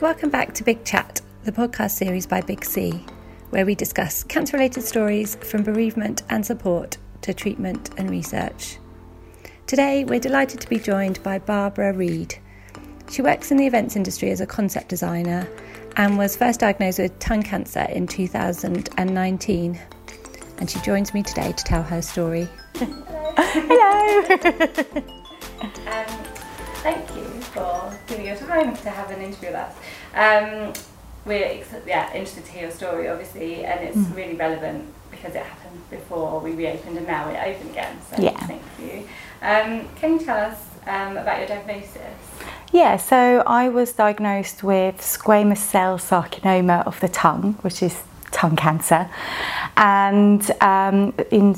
Welcome 0.00 0.30
back 0.30 0.54
to 0.54 0.64
Big 0.64 0.82
Chat, 0.86 1.20
the 1.44 1.52
podcast 1.52 1.90
series 1.90 2.26
by 2.26 2.40
Big 2.40 2.64
C, 2.64 3.04
where 3.50 3.66
we 3.66 3.74
discuss 3.74 4.24
cancer 4.24 4.56
related 4.56 4.82
stories 4.82 5.34
from 5.34 5.62
bereavement 5.62 6.22
and 6.30 6.46
support 6.46 6.96
to 7.20 7.34
treatment 7.34 7.90
and 7.98 8.08
research. 8.08 8.78
Today, 9.66 10.04
we're 10.04 10.18
delighted 10.18 10.58
to 10.62 10.68
be 10.70 10.78
joined 10.78 11.22
by 11.22 11.38
Barbara 11.38 11.92
Reid. 11.92 12.34
She 13.10 13.20
works 13.20 13.50
in 13.50 13.58
the 13.58 13.66
events 13.66 13.94
industry 13.94 14.30
as 14.30 14.40
a 14.40 14.46
concept 14.46 14.88
designer 14.88 15.46
and 15.96 16.16
was 16.16 16.34
first 16.34 16.60
diagnosed 16.60 16.98
with 16.98 17.18
tongue 17.18 17.42
cancer 17.42 17.86
in 17.90 18.06
2019. 18.06 19.80
And 20.60 20.70
she 20.70 20.80
joins 20.80 21.12
me 21.12 21.22
today 21.22 21.52
to 21.52 21.64
tell 21.64 21.82
her 21.82 22.00
story. 22.00 22.48
Hello. 23.36 24.22
um, 25.86 26.39
thank 26.82 27.14
you 27.14 27.24
for 27.52 27.96
giving 28.06 28.26
your 28.26 28.36
time 28.36 28.74
to 28.74 28.90
have 28.90 29.10
an 29.10 29.20
interview 29.20 29.50
with 29.50 29.56
us. 29.56 29.74
Um, 30.14 30.72
we're 31.26 31.62
yeah 31.86 32.12
interested 32.14 32.46
to 32.46 32.52
hear 32.52 32.62
your 32.62 32.70
story, 32.70 33.08
obviously, 33.08 33.64
and 33.64 33.80
it's 33.86 33.96
mm. 33.96 34.16
really 34.16 34.34
relevant 34.34 34.92
because 35.10 35.34
it 35.34 35.42
happened 35.42 35.80
before 35.90 36.40
we 36.40 36.52
reopened 36.52 36.96
and 36.96 37.06
now 37.06 37.28
we're 37.28 37.42
open 37.42 37.68
again. 37.68 37.98
So 38.10 38.22
yeah. 38.22 38.46
thank 38.46 38.62
you. 38.80 39.06
Um, 39.42 39.88
can 39.96 40.14
you 40.14 40.24
tell 40.24 40.38
us 40.38 40.58
um, 40.86 41.16
about 41.18 41.38
your 41.38 41.48
diagnosis? 41.48 42.16
Yeah, 42.72 42.96
so 42.96 43.42
I 43.46 43.68
was 43.68 43.92
diagnosed 43.92 44.62
with 44.62 44.98
squamous 44.98 45.58
cell 45.58 45.98
carcinoma 45.98 46.86
of 46.86 47.00
the 47.00 47.08
tongue, 47.08 47.54
which 47.60 47.82
is 47.82 48.02
tongue 48.30 48.56
cancer, 48.56 49.10
and 49.76 50.50
um, 50.62 51.12
in 51.30 51.56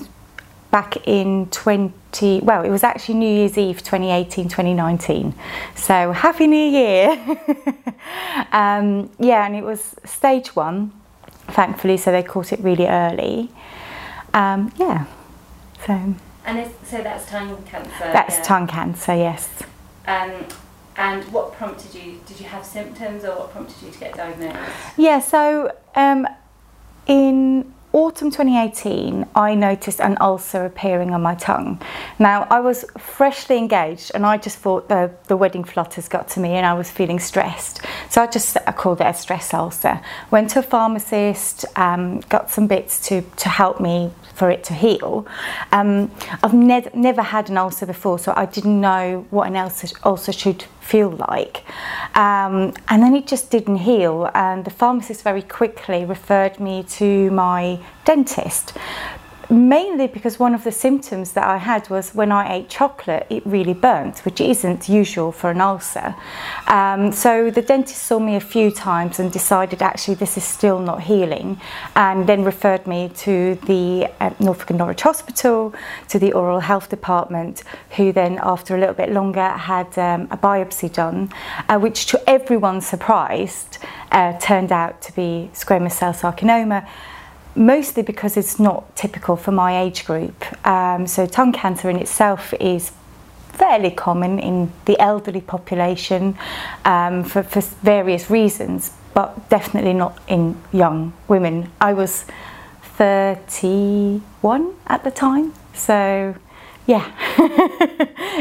back 0.72 1.06
in 1.06 1.46
20 1.50 2.40
well 2.40 2.64
it 2.64 2.70
was 2.70 2.82
actually 2.82 3.14
new 3.14 3.28
year's 3.28 3.58
eve 3.58 3.78
2018 3.78 4.48
2019 4.48 5.34
so 5.76 6.10
happy 6.12 6.48
new 6.48 6.70
year! 6.70 7.38
Um, 8.50 9.10
yeah 9.18 9.46
and 9.46 9.54
it 9.54 9.62
was 9.62 9.94
stage 10.04 10.54
one 10.56 10.92
thankfully 11.48 11.96
so 11.96 12.10
they 12.10 12.22
caught 12.22 12.52
it 12.52 12.60
really 12.60 12.86
early. 12.86 13.50
Um, 14.34 14.72
yeah 14.76 15.06
so. 15.86 16.14
And 16.44 16.70
so 16.84 17.02
that's 17.02 17.30
tongue 17.30 17.62
cancer 17.62 17.90
that's 18.00 18.36
yeah. 18.38 18.42
tongue 18.42 18.66
cancer 18.66 19.14
yes. 19.14 19.48
Um, 20.06 20.46
and 20.96 21.24
what 21.32 21.52
prompted 21.54 21.94
you 21.94 22.20
did 22.26 22.40
you 22.40 22.46
have 22.46 22.66
symptoms 22.66 23.24
or 23.24 23.36
what 23.36 23.52
prompted 23.52 23.80
you 23.82 23.90
to 23.90 23.98
get 23.98 24.16
diagnosed? 24.16 24.72
Yeah 24.96 25.20
so 25.20 25.74
um, 25.94 26.26
in 27.06 27.72
autumn 27.92 28.30
2018, 28.30 29.26
I 29.34 29.54
noticed 29.54 30.00
an 30.00 30.16
ulcer 30.20 30.64
appearing 30.64 31.12
on 31.12 31.22
my 31.22 31.34
tongue. 31.34 31.80
Now, 32.18 32.46
I 32.50 32.60
was 32.60 32.84
freshly 32.98 33.58
engaged 33.58 34.12
and 34.14 34.24
I 34.24 34.38
just 34.38 34.58
thought 34.58 34.88
the, 34.88 35.10
the 35.28 35.36
wedding 35.36 35.64
flutters 35.64 36.08
got 36.08 36.28
to 36.30 36.40
me 36.40 36.50
and 36.50 36.64
I 36.64 36.74
was 36.74 36.90
feeling 36.90 37.18
stressed. 37.18 37.82
So 38.08 38.22
I 38.22 38.26
just 38.26 38.56
I 38.66 38.72
called 38.72 39.00
it 39.00 39.06
a 39.06 39.14
stress 39.14 39.52
ulcer. 39.52 40.00
Went 40.30 40.50
to 40.50 40.60
a 40.60 40.62
pharmacist, 40.62 41.64
um, 41.76 42.20
got 42.28 42.50
some 42.50 42.66
bits 42.66 43.06
to, 43.08 43.22
to 43.36 43.48
help 43.48 43.80
me 43.80 44.10
for 44.34 44.50
it 44.50 44.64
to 44.64 44.74
heal. 44.74 45.26
Um, 45.70 46.10
I've 46.42 46.54
ne 46.54 46.88
never 46.94 47.22
had 47.22 47.50
an 47.50 47.58
ulcer 47.58 47.86
before, 47.86 48.18
so 48.18 48.32
I 48.36 48.46
didn't 48.46 48.80
know 48.80 49.26
what 49.30 49.48
an 49.48 49.56
ulcer, 49.56 49.88
ulcer 50.04 50.32
should 50.32 50.64
feel 50.82 51.10
like. 51.30 51.64
Um, 52.14 52.74
and 52.88 53.02
then 53.02 53.14
it 53.14 53.26
just 53.26 53.50
didn't 53.50 53.76
heal, 53.76 54.30
and 54.34 54.64
the 54.64 54.70
pharmacist 54.70 55.22
very 55.22 55.42
quickly 55.42 56.04
referred 56.04 56.60
me 56.60 56.82
to 56.98 57.30
my 57.30 57.78
dentist 58.04 58.74
mainly 59.52 60.06
because 60.06 60.38
one 60.38 60.54
of 60.54 60.64
the 60.64 60.72
symptoms 60.72 61.32
that 61.32 61.44
I 61.44 61.58
had 61.58 61.88
was 61.90 62.14
when 62.14 62.32
I 62.32 62.54
ate 62.54 62.68
chocolate, 62.68 63.26
it 63.30 63.44
really 63.46 63.74
burnt, 63.74 64.24
which 64.24 64.40
isn't 64.40 64.88
usual 64.88 65.30
for 65.30 65.50
an 65.50 65.60
ulcer. 65.60 66.14
Um, 66.66 67.12
so 67.12 67.50
the 67.50 67.62
dentist 67.62 68.02
saw 68.02 68.18
me 68.18 68.36
a 68.36 68.40
few 68.40 68.70
times 68.70 69.20
and 69.20 69.30
decided 69.30 69.82
actually 69.82 70.14
this 70.14 70.36
is 70.36 70.44
still 70.44 70.78
not 70.78 71.02
healing, 71.02 71.60
and 71.94 72.26
then 72.26 72.44
referred 72.44 72.86
me 72.86 73.10
to 73.16 73.56
the 73.66 74.08
uh, 74.20 74.30
Norfolk 74.40 74.70
and 74.70 74.78
Norwich 74.78 75.02
Hospital, 75.02 75.74
to 76.08 76.18
the 76.18 76.32
oral 76.32 76.60
health 76.60 76.88
department, 76.88 77.62
who 77.96 78.12
then, 78.12 78.38
after 78.42 78.74
a 78.74 78.80
little 78.80 78.94
bit 78.94 79.12
longer, 79.12 79.48
had 79.48 79.96
um, 79.98 80.28
a 80.30 80.36
biopsy 80.36 80.92
done, 80.92 81.30
uh, 81.68 81.78
which 81.78 82.06
to 82.06 82.30
everyone's 82.30 82.86
surprise 82.86 83.66
uh, 84.10 84.38
turned 84.38 84.72
out 84.72 85.00
to 85.02 85.12
be 85.14 85.50
squamous 85.52 85.92
cell 85.92 86.12
carcinoma 86.12 86.86
mostly 87.54 88.02
because 88.02 88.36
it's 88.36 88.58
not 88.58 88.94
typical 88.96 89.36
for 89.36 89.52
my 89.52 89.80
age 89.80 90.04
group. 90.04 90.66
Um, 90.66 91.06
so 91.06 91.26
tongue 91.26 91.52
cancer 91.52 91.90
in 91.90 91.96
itself 91.96 92.54
is 92.54 92.92
fairly 93.48 93.90
common 93.90 94.38
in 94.38 94.72
the 94.86 94.98
elderly 94.98 95.40
population 95.40 96.36
um, 96.84 97.22
for, 97.24 97.42
for 97.42 97.60
various 97.82 98.30
reasons, 98.30 98.92
but 99.14 99.48
definitely 99.48 99.92
not 99.92 100.18
in 100.26 100.56
young 100.72 101.12
women. 101.28 101.70
I 101.80 101.92
was 101.92 102.24
31 102.96 104.74
at 104.86 105.04
the 105.04 105.10
time, 105.10 105.52
so 105.74 106.34
yeah, 106.86 107.12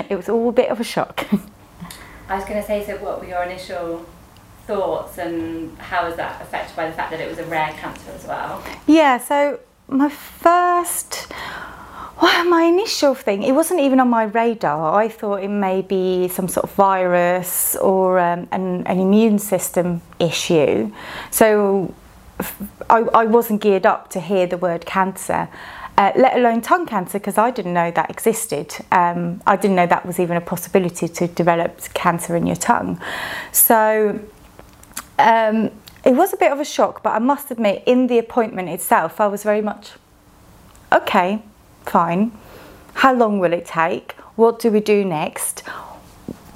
it 0.09 0.15
was 0.15 0.29
all 0.29 0.49
a 0.49 0.53
bit 0.53 0.69
of 0.69 0.79
a 0.79 0.83
shock. 0.83 1.27
I 2.29 2.35
was 2.35 2.45
going 2.45 2.61
to 2.61 2.65
say, 2.65 2.85
so 2.85 2.97
what 2.97 3.19
were 3.19 3.27
your 3.27 3.43
initial 3.43 4.05
thoughts 4.71 5.17
and 5.17 5.77
how 5.77 6.07
was 6.07 6.15
that 6.15 6.41
affected 6.41 6.75
by 6.75 6.85
the 6.87 6.93
fact 6.93 7.11
that 7.11 7.19
it 7.19 7.29
was 7.29 7.39
a 7.39 7.45
rare 7.45 7.73
cancer 7.73 8.11
as 8.11 8.25
well? 8.25 8.63
Yeah, 8.87 9.17
so 9.17 9.59
my 9.87 10.09
first 10.09 11.27
well, 12.21 12.45
my 12.45 12.63
initial 12.63 13.15
thing, 13.15 13.41
it 13.41 13.53
wasn't 13.53 13.79
even 13.79 13.99
on 13.99 14.07
my 14.09 14.23
radar. 14.23 14.95
I 14.95 15.09
thought 15.09 15.43
it 15.43 15.47
may 15.47 15.81
be 15.81 16.27
some 16.27 16.47
sort 16.47 16.65
of 16.65 16.71
virus 16.73 17.75
or 17.77 18.19
um, 18.19 18.47
an, 18.51 18.85
an, 18.85 18.99
immune 18.99 19.39
system 19.39 20.01
issue. 20.19 20.91
So 21.31 21.93
I, 22.91 22.99
I, 23.21 23.25
wasn't 23.25 23.61
geared 23.61 23.87
up 23.87 24.11
to 24.11 24.19
hear 24.19 24.45
the 24.45 24.57
word 24.57 24.85
cancer, 24.85 25.49
uh, 25.97 26.11
let 26.15 26.37
alone 26.37 26.61
tongue 26.61 26.85
cancer, 26.85 27.17
because 27.17 27.39
I 27.39 27.49
didn't 27.49 27.73
know 27.73 27.89
that 27.89 28.11
existed. 28.11 28.75
Um, 28.91 29.41
I 29.47 29.55
didn't 29.55 29.75
know 29.75 29.87
that 29.87 30.05
was 30.05 30.19
even 30.19 30.37
a 30.37 30.41
possibility 30.41 31.07
to 31.07 31.27
develop 31.27 31.81
cancer 31.95 32.35
in 32.35 32.45
your 32.45 32.55
tongue. 32.55 33.01
So 33.51 34.19
um, 35.21 35.71
it 36.03 36.15
was 36.15 36.33
a 36.33 36.37
bit 36.37 36.51
of 36.51 36.59
a 36.59 36.65
shock, 36.65 37.03
but 37.03 37.11
I 37.11 37.19
must 37.19 37.51
admit, 37.51 37.83
in 37.85 38.07
the 38.07 38.17
appointment 38.17 38.69
itself, 38.69 39.21
I 39.21 39.27
was 39.27 39.43
very 39.43 39.61
much 39.61 39.91
okay, 40.91 41.41
fine. 41.85 42.31
How 42.95 43.13
long 43.13 43.39
will 43.39 43.53
it 43.53 43.65
take? 43.65 44.13
What 44.35 44.59
do 44.59 44.71
we 44.71 44.79
do 44.79 45.05
next? 45.05 45.61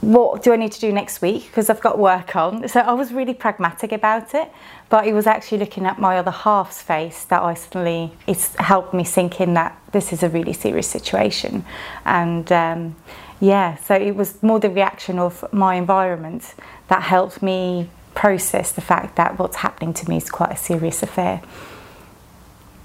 What 0.02 0.44
do 0.44 0.54
I 0.54 0.56
need 0.56 0.72
to 0.74 0.80
do 0.80 0.92
next 0.92 1.22
week? 1.22 1.48
Because 1.48 1.70
I've 1.70 1.82
got 1.82 1.98
work 1.98 2.36
on. 2.36 2.68
So 2.68 2.80
I 2.80 2.94
was 2.94 3.12
really 3.12 3.34
pragmatic 3.34 3.92
about 3.92 4.36
it, 4.36 4.52
but 4.90 5.08
it 5.08 5.14
was 5.14 5.26
actually 5.26 5.60
looking 5.60 5.86
at 5.86 6.00
my 6.00 6.18
other 6.18 6.32
half's 6.32 6.82
face 6.82 7.24
that 7.26 7.42
I 7.42 7.54
suddenly, 7.54 8.12
it's 8.28 8.56
helped 8.58 8.94
me 8.94 9.04
sink 9.04 9.42
in 9.42 9.54
that 9.56 9.80
this 9.94 10.14
is 10.14 10.22
a 10.22 10.30
really 10.30 10.54
serious 10.54 10.88
situation. 10.88 11.66
And 12.06 12.52
um, 12.52 12.96
yeah, 13.40 13.78
so 13.78 13.96
it 13.96 14.16
was 14.16 14.42
more 14.44 14.60
the 14.60 14.70
reaction 14.70 15.18
of 15.18 15.44
my 15.52 15.76
environment 15.76 16.54
that 16.88 17.02
helped 17.02 17.42
me 17.42 17.90
process 18.16 18.72
the 18.72 18.82
fact 18.82 19.16
that 19.18 19.38
what's 19.38 19.58
happening 19.58 19.94
to 19.94 20.10
me 20.10 20.18
is 20.18 20.30
quite 20.30 20.52
a 20.52 20.58
serious 20.58 21.04
affair. 21.04 21.42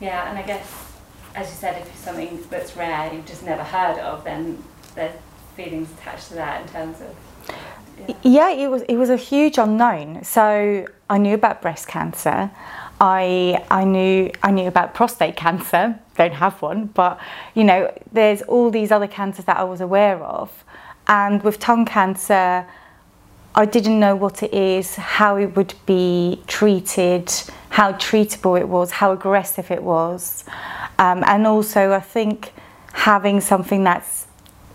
Yeah, 0.00 0.28
and 0.28 0.38
I 0.38 0.42
guess, 0.42 0.92
as 1.34 1.48
you 1.48 1.54
said, 1.54 1.80
if 1.80 1.88
it's 1.88 2.00
something 2.00 2.42
that's 2.50 2.76
rare, 2.76 3.12
you've 3.12 3.26
just 3.26 3.44
never 3.44 3.62
heard 3.62 3.98
of, 3.98 4.24
then 4.24 4.62
there's 4.94 5.14
feelings 5.56 5.90
attached 5.92 6.28
to 6.28 6.34
that 6.34 6.62
in 6.62 6.68
terms 6.68 7.00
of. 7.00 7.16
Yeah. 7.98 8.14
yeah, 8.22 8.50
it 8.50 8.70
was 8.70 8.82
it 8.82 8.96
was 8.96 9.10
a 9.10 9.16
huge 9.16 9.58
unknown. 9.58 10.24
So 10.24 10.86
I 11.10 11.18
knew 11.18 11.34
about 11.34 11.60
breast 11.60 11.86
cancer. 11.86 12.50
I 13.00 13.62
I 13.70 13.84
knew 13.84 14.30
I 14.42 14.50
knew 14.50 14.68
about 14.68 14.94
prostate 14.94 15.36
cancer. 15.36 15.98
Don't 16.16 16.32
have 16.32 16.60
one, 16.62 16.86
but 16.86 17.18
you 17.54 17.64
know, 17.64 17.92
there's 18.12 18.42
all 18.42 18.70
these 18.70 18.90
other 18.90 19.06
cancers 19.06 19.44
that 19.46 19.58
I 19.58 19.64
was 19.64 19.80
aware 19.80 20.22
of, 20.22 20.64
and 21.06 21.42
with 21.42 21.58
tongue 21.58 21.84
cancer, 21.84 22.66
I 23.54 23.64
didn't 23.64 23.98
know 23.98 24.14
what 24.14 24.42
it 24.42 24.54
is, 24.54 24.94
how 24.94 25.36
it 25.36 25.56
would 25.56 25.74
be 25.84 26.42
treated, 26.46 27.32
how 27.70 27.92
treatable 27.92 28.58
it 28.58 28.68
was, 28.68 28.92
how 28.92 29.12
aggressive 29.12 29.70
it 29.70 29.82
was. 29.82 30.44
Um, 30.98 31.24
and 31.26 31.46
also, 31.46 31.92
I 31.92 32.00
think 32.00 32.52
having 32.92 33.40
something 33.40 33.82
that's 33.84 34.26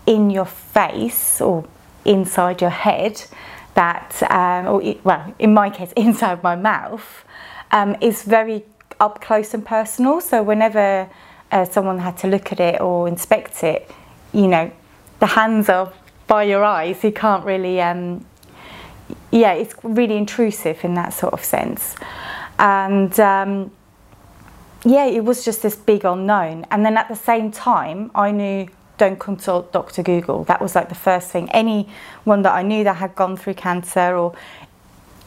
in 0.04 0.30
your 0.30 0.44
face 0.44 1.40
or 1.40 1.64
inside 2.04 2.60
your 2.60 2.70
head, 2.70 3.24
that, 3.74 4.22
um, 4.30 4.66
or 4.66 4.82
it, 4.82 5.04
well, 5.04 5.34
in 5.38 5.54
my 5.54 5.70
case, 5.70 5.92
inside 5.96 6.42
my 6.42 6.56
mouth, 6.56 7.24
um, 7.72 7.96
is 8.00 8.22
very 8.24 8.64
up 9.00 9.22
close 9.22 9.54
and 9.54 9.64
personal. 9.64 10.20
So, 10.20 10.42
whenever 10.42 11.08
uh, 11.50 11.64
someone 11.64 11.98
had 11.98 12.18
to 12.18 12.26
look 12.26 12.52
at 12.52 12.60
it 12.60 12.80
or 12.80 13.08
inspect 13.08 13.64
it, 13.64 13.90
you 14.32 14.48
know, 14.48 14.70
the 15.18 15.26
hands 15.26 15.70
are 15.70 15.92
by 16.26 16.42
your 16.42 16.64
eyes, 16.64 17.02
you 17.04 17.12
can't 17.12 17.44
really 17.44 17.80
um, 17.80 18.24
yeah, 19.30 19.52
it's 19.52 19.74
really 19.82 20.16
intrusive 20.16 20.84
in 20.84 20.94
that 20.94 21.12
sort 21.12 21.32
of 21.32 21.44
sense. 21.44 21.96
And 22.58 23.18
um, 23.20 23.70
yeah, 24.84 25.06
it 25.06 25.24
was 25.24 25.44
just 25.44 25.62
this 25.62 25.76
big 25.76 26.04
unknown. 26.04 26.66
And 26.70 26.84
then 26.84 26.96
at 26.96 27.08
the 27.08 27.16
same 27.16 27.50
time, 27.50 28.10
I 28.14 28.30
knew 28.30 28.68
don't 28.98 29.18
consult 29.18 29.72
Dr. 29.72 30.02
Google. 30.02 30.44
That 30.44 30.60
was 30.60 30.74
like 30.74 30.88
the 30.88 30.94
first 30.94 31.30
thing. 31.30 31.50
Anyone 31.50 32.42
that 32.42 32.54
I 32.54 32.62
knew 32.62 32.84
that 32.84 32.96
had 32.96 33.14
gone 33.14 33.36
through 33.36 33.54
cancer 33.54 34.16
or 34.16 34.34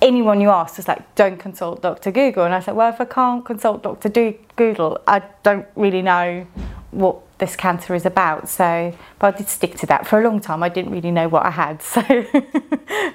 anyone 0.02 0.42
you 0.42 0.50
asked 0.50 0.78
was 0.78 0.88
like, 0.88 1.16
don't 1.16 1.38
consult 1.38 1.82
Dr. 1.82 2.12
Google. 2.12 2.46
And 2.46 2.54
I 2.54 2.60
said, 2.60 2.76
well, 2.76 2.90
if 2.90 3.02
I 3.02 3.06
can't 3.06 3.44
consult 3.46 3.84
Dr. 3.84 4.10
Do- 4.10 4.38
Google, 4.56 5.00
I 5.08 5.24
don't 5.44 5.66
really 5.76 6.02
know 6.02 6.48
what 6.92 7.18
this 7.40 7.56
cancer 7.56 7.96
is 7.96 8.06
about. 8.06 8.50
So, 8.50 8.96
but 9.20 9.36
I 9.36 9.38
did 9.38 9.50
stick 9.50 9.76
to 9.78 9.86
that 9.88 10.08
for 10.08 10.20
a 10.20 10.24
long 10.24 10.40
time. 10.40 10.64
I 10.64 10.70
didn't 10.70 10.92
really 10.92 11.12
know 11.12 11.28
what 11.28 11.46
I 11.46 11.52
had, 11.52 11.82
so 11.84 12.02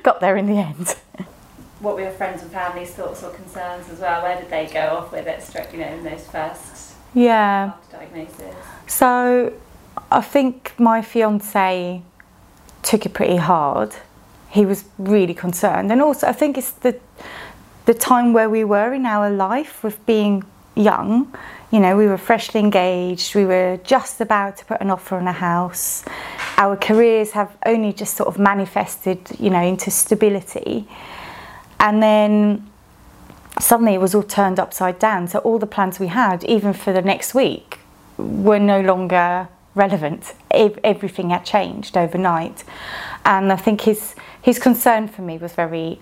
got 0.02 0.20
there 0.20 0.36
in 0.36 0.46
the 0.46 0.58
end. 0.58 0.96
What 1.80 1.96
were 1.96 2.02
your 2.02 2.12
friends 2.12 2.42
and 2.42 2.50
family's 2.50 2.90
thoughts 2.90 3.22
or 3.22 3.30
concerns 3.30 3.88
as 3.90 4.00
well? 4.00 4.22
Where 4.22 4.40
did 4.40 4.50
they 4.50 4.66
go 4.72 4.96
off 4.96 5.12
with 5.12 5.26
it, 5.26 5.42
straight, 5.42 5.70
you 5.72 5.78
know, 5.78 5.88
in 5.88 6.04
those 6.04 6.26
first 6.26 6.94
yeah 7.14 7.72
diagnosis? 7.92 8.54
So, 8.86 9.52
I 10.10 10.20
think 10.20 10.72
my 10.78 11.02
fiance 11.02 12.02
took 12.82 13.06
it 13.06 13.12
pretty 13.12 13.36
hard. 13.36 13.94
He 14.54 14.64
was 14.64 14.84
really 14.98 15.34
concerned, 15.34 15.92
and 15.92 16.00
also 16.00 16.26
I 16.26 16.32
think 16.32 16.56
it's 16.56 16.70
the 16.70 16.94
the 17.84 17.94
time 17.94 18.32
where 18.32 18.48
we 18.48 18.64
were 18.64 18.94
in 18.94 19.04
our 19.04 19.28
life 19.30 19.84
with 19.84 20.06
being 20.06 20.42
young 20.74 21.34
you 21.74 21.80
know, 21.80 21.96
we 21.96 22.06
were 22.06 22.18
freshly 22.18 22.60
engaged, 22.60 23.34
we 23.34 23.44
were 23.44 23.80
just 23.82 24.20
about 24.20 24.56
to 24.58 24.64
put 24.64 24.80
an 24.80 24.92
offer 24.92 25.16
on 25.16 25.26
a 25.26 25.32
house. 25.32 26.04
Our 26.56 26.76
careers 26.76 27.32
have 27.32 27.56
only 27.66 27.92
just 27.92 28.16
sort 28.16 28.28
of 28.28 28.38
manifested, 28.38 29.18
you 29.40 29.50
know, 29.50 29.60
into 29.60 29.90
stability. 29.90 30.86
And 31.80 32.00
then 32.00 32.70
suddenly 33.58 33.94
it 33.94 34.00
was 34.00 34.14
all 34.14 34.22
turned 34.22 34.60
upside 34.60 35.00
down. 35.00 35.26
So 35.26 35.40
all 35.40 35.58
the 35.58 35.66
plans 35.66 35.98
we 35.98 36.06
had, 36.06 36.44
even 36.44 36.74
for 36.74 36.92
the 36.92 37.02
next 37.02 37.34
week, 37.34 37.80
were 38.18 38.60
no 38.60 38.80
longer 38.80 39.48
relevant. 39.74 40.32
Everything 40.52 41.30
had 41.30 41.44
changed 41.44 41.96
overnight. 41.96 42.62
And 43.24 43.52
I 43.52 43.56
think 43.56 43.80
his, 43.80 44.14
his 44.44 44.58
concern 44.58 45.08
for 45.08 45.22
me 45.22 45.38
was 45.38 45.54
very 45.54 45.98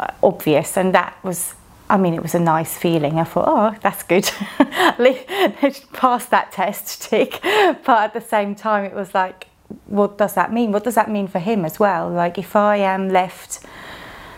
uh, 0.00 0.08
obvious, 0.20 0.76
and 0.76 0.92
that 0.92 1.16
was 1.22 1.54
I 1.88 1.96
mean, 1.96 2.14
it 2.14 2.22
was 2.22 2.34
a 2.34 2.40
nice 2.40 2.76
feeling. 2.76 3.20
I 3.20 3.22
thought, 3.22 3.44
oh, 3.46 3.78
that's 3.80 4.02
good. 4.02 4.24
Passed 5.92 6.30
that 6.30 6.50
test, 6.50 7.02
tick. 7.08 7.38
But 7.42 7.88
at 7.88 8.12
the 8.12 8.20
same 8.20 8.56
time, 8.56 8.84
it 8.84 8.92
was 8.92 9.14
like, 9.14 9.46
what 9.86 10.18
does 10.18 10.34
that 10.34 10.52
mean? 10.52 10.72
What 10.72 10.82
does 10.82 10.96
that 10.96 11.08
mean 11.08 11.28
for 11.28 11.38
him 11.38 11.64
as 11.64 11.78
well? 11.78 12.10
Like, 12.10 12.38
if 12.38 12.56
I 12.56 12.78
am 12.78 13.08
left 13.08 13.60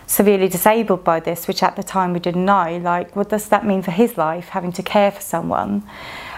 severely 0.05 0.47
disabled 0.47 1.03
by 1.03 1.19
this, 1.19 1.47
which 1.47 1.63
at 1.63 1.75
the 1.75 1.81
time 1.81 2.13
we 2.13 2.19
didn't 2.19 2.45
know, 2.45 2.77
like, 2.77 3.15
what 3.15 3.29
does 3.29 3.49
that 3.49 3.65
mean 3.65 3.81
for 3.81 3.91
his 3.91 4.15
life, 4.15 4.49
having 4.49 4.71
to 4.73 4.83
care 4.83 5.09
for 5.09 5.21
someone? 5.21 5.81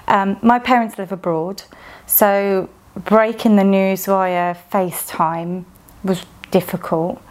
Um, 0.08 0.38
my 0.42 0.60
parents 0.60 0.98
live 0.98 1.12
abroad, 1.12 1.64
so 2.06 2.70
breaking 2.96 3.58
the 3.58 3.66
news 3.66 4.06
via 4.06 4.56
FaceTime 4.72 5.66
was 6.06 6.26
difficult. 6.52 7.22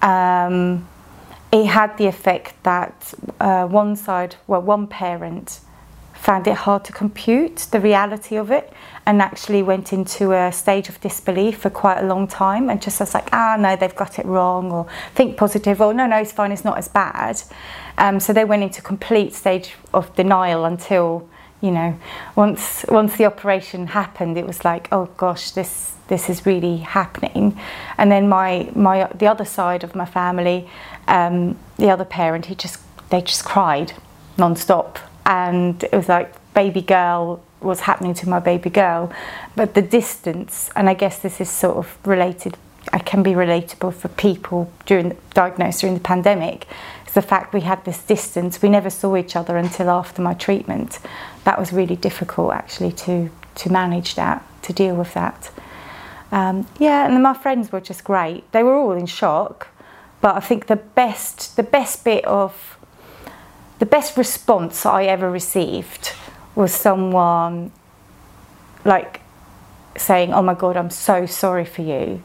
Um, 0.00 0.88
it 1.52 1.66
had 1.66 1.98
the 1.98 2.06
effect 2.06 2.54
that 2.62 3.14
uh, 3.38 3.66
one 3.66 3.94
side, 3.96 4.36
well, 4.46 4.62
one 4.62 4.86
parent 4.86 5.60
found 6.14 6.46
it 6.46 6.54
hard 6.54 6.84
to 6.84 6.92
compute 6.92 7.56
the 7.72 7.80
reality 7.80 8.36
of 8.36 8.50
it 8.50 8.72
and 9.06 9.20
actually 9.20 9.62
went 9.62 9.92
into 9.92 10.32
a 10.32 10.52
stage 10.52 10.88
of 10.88 11.00
disbelief 11.00 11.58
for 11.58 11.70
quite 11.70 11.98
a 11.98 12.06
long 12.06 12.28
time 12.28 12.70
and 12.70 12.80
just 12.80 13.00
was 13.00 13.12
like, 13.12 13.28
ah, 13.32 13.56
no, 13.58 13.74
they've 13.74 13.96
got 13.96 14.18
it 14.18 14.24
wrong, 14.24 14.70
or 14.70 14.86
think 15.14 15.36
positive, 15.36 15.80
or 15.80 15.92
no, 15.92 16.06
no, 16.06 16.18
it's 16.18 16.30
fine, 16.30 16.52
it's 16.52 16.64
not 16.64 16.78
as 16.78 16.86
bad. 16.86 17.42
Um, 17.98 18.20
so 18.20 18.32
they 18.32 18.44
went 18.44 18.62
into 18.62 18.80
complete 18.80 19.34
stage 19.34 19.74
of 19.92 20.14
denial 20.14 20.64
until, 20.64 21.28
you 21.60 21.72
know, 21.72 21.98
once 22.36 22.84
once 22.88 23.16
the 23.16 23.26
operation 23.26 23.88
happened, 23.88 24.38
it 24.38 24.46
was 24.46 24.64
like, 24.64 24.88
oh 24.92 25.06
gosh, 25.16 25.50
this 25.50 25.91
this 26.08 26.28
is 26.28 26.44
really 26.46 26.78
happening. 26.78 27.58
And 27.98 28.10
then 28.10 28.28
my 28.28 28.70
my 28.74 29.08
the 29.14 29.26
other 29.26 29.44
side 29.44 29.84
of 29.84 29.94
my 29.94 30.06
family 30.06 30.68
um, 31.08 31.58
the 31.78 31.90
other 31.90 32.04
parent, 32.04 32.46
he 32.46 32.54
just 32.54 32.80
they 33.10 33.20
just 33.20 33.44
cried 33.44 33.92
non-stop, 34.38 34.98
and 35.26 35.82
it 35.84 35.92
was 35.92 36.08
like 36.08 36.34
baby 36.54 36.82
girl 36.82 37.42
was 37.60 37.80
happening 37.80 38.12
to 38.12 38.28
my 38.28 38.40
baby 38.40 38.70
girl, 38.70 39.12
but 39.54 39.74
the 39.74 39.82
distance, 39.82 40.68
and 40.74 40.88
I 40.88 40.94
guess 40.94 41.18
this 41.20 41.40
is 41.40 41.50
sort 41.50 41.76
of 41.76 41.98
related. 42.06 42.56
I 42.92 42.98
can 42.98 43.22
be 43.22 43.30
relatable 43.30 43.94
for 43.94 44.08
people 44.08 44.72
during 44.86 45.16
diagnosed 45.34 45.80
during 45.80 45.94
the 45.94 46.00
pandemic. 46.00 46.66
Is 47.06 47.14
the 47.14 47.22
fact 47.22 47.54
we 47.54 47.60
had 47.60 47.84
this 47.84 48.02
distance. 48.02 48.60
We 48.60 48.68
never 48.68 48.90
saw 48.90 49.16
each 49.16 49.36
other 49.36 49.56
until 49.56 49.88
after 49.90 50.22
my 50.22 50.34
treatment. 50.34 50.98
That 51.44 51.58
was 51.58 51.72
really 51.72 51.96
difficult 51.96 52.52
actually 52.52 52.92
to 52.92 53.30
to 53.54 53.70
manage 53.70 54.14
that, 54.14 54.42
to 54.62 54.72
deal 54.72 54.96
with 54.96 55.14
that. 55.14 55.50
Um, 56.32 56.66
yeah, 56.80 57.06
and 57.06 57.22
my 57.22 57.34
friends 57.34 57.70
were 57.70 57.80
just 57.80 58.02
great. 58.02 58.50
They 58.50 58.64
were 58.64 58.74
all 58.74 58.92
in 58.92 59.06
shock 59.06 59.68
but 60.22 60.36
I 60.36 60.40
think 60.40 60.68
the 60.68 60.76
best, 60.76 61.56
the 61.56 61.64
best 61.64 62.04
bit 62.04 62.24
of, 62.24 62.78
the 63.80 63.86
best 63.86 64.16
response 64.16 64.86
I 64.86 65.02
ever 65.02 65.28
received 65.28 66.12
was 66.54 66.72
someone 66.72 67.72
like 68.84 69.20
saying, 69.96 70.32
"Oh 70.32 70.40
my 70.40 70.54
God, 70.54 70.76
I'm 70.76 70.90
so 70.90 71.26
sorry 71.26 71.64
for 71.64 71.82
you," 71.82 72.22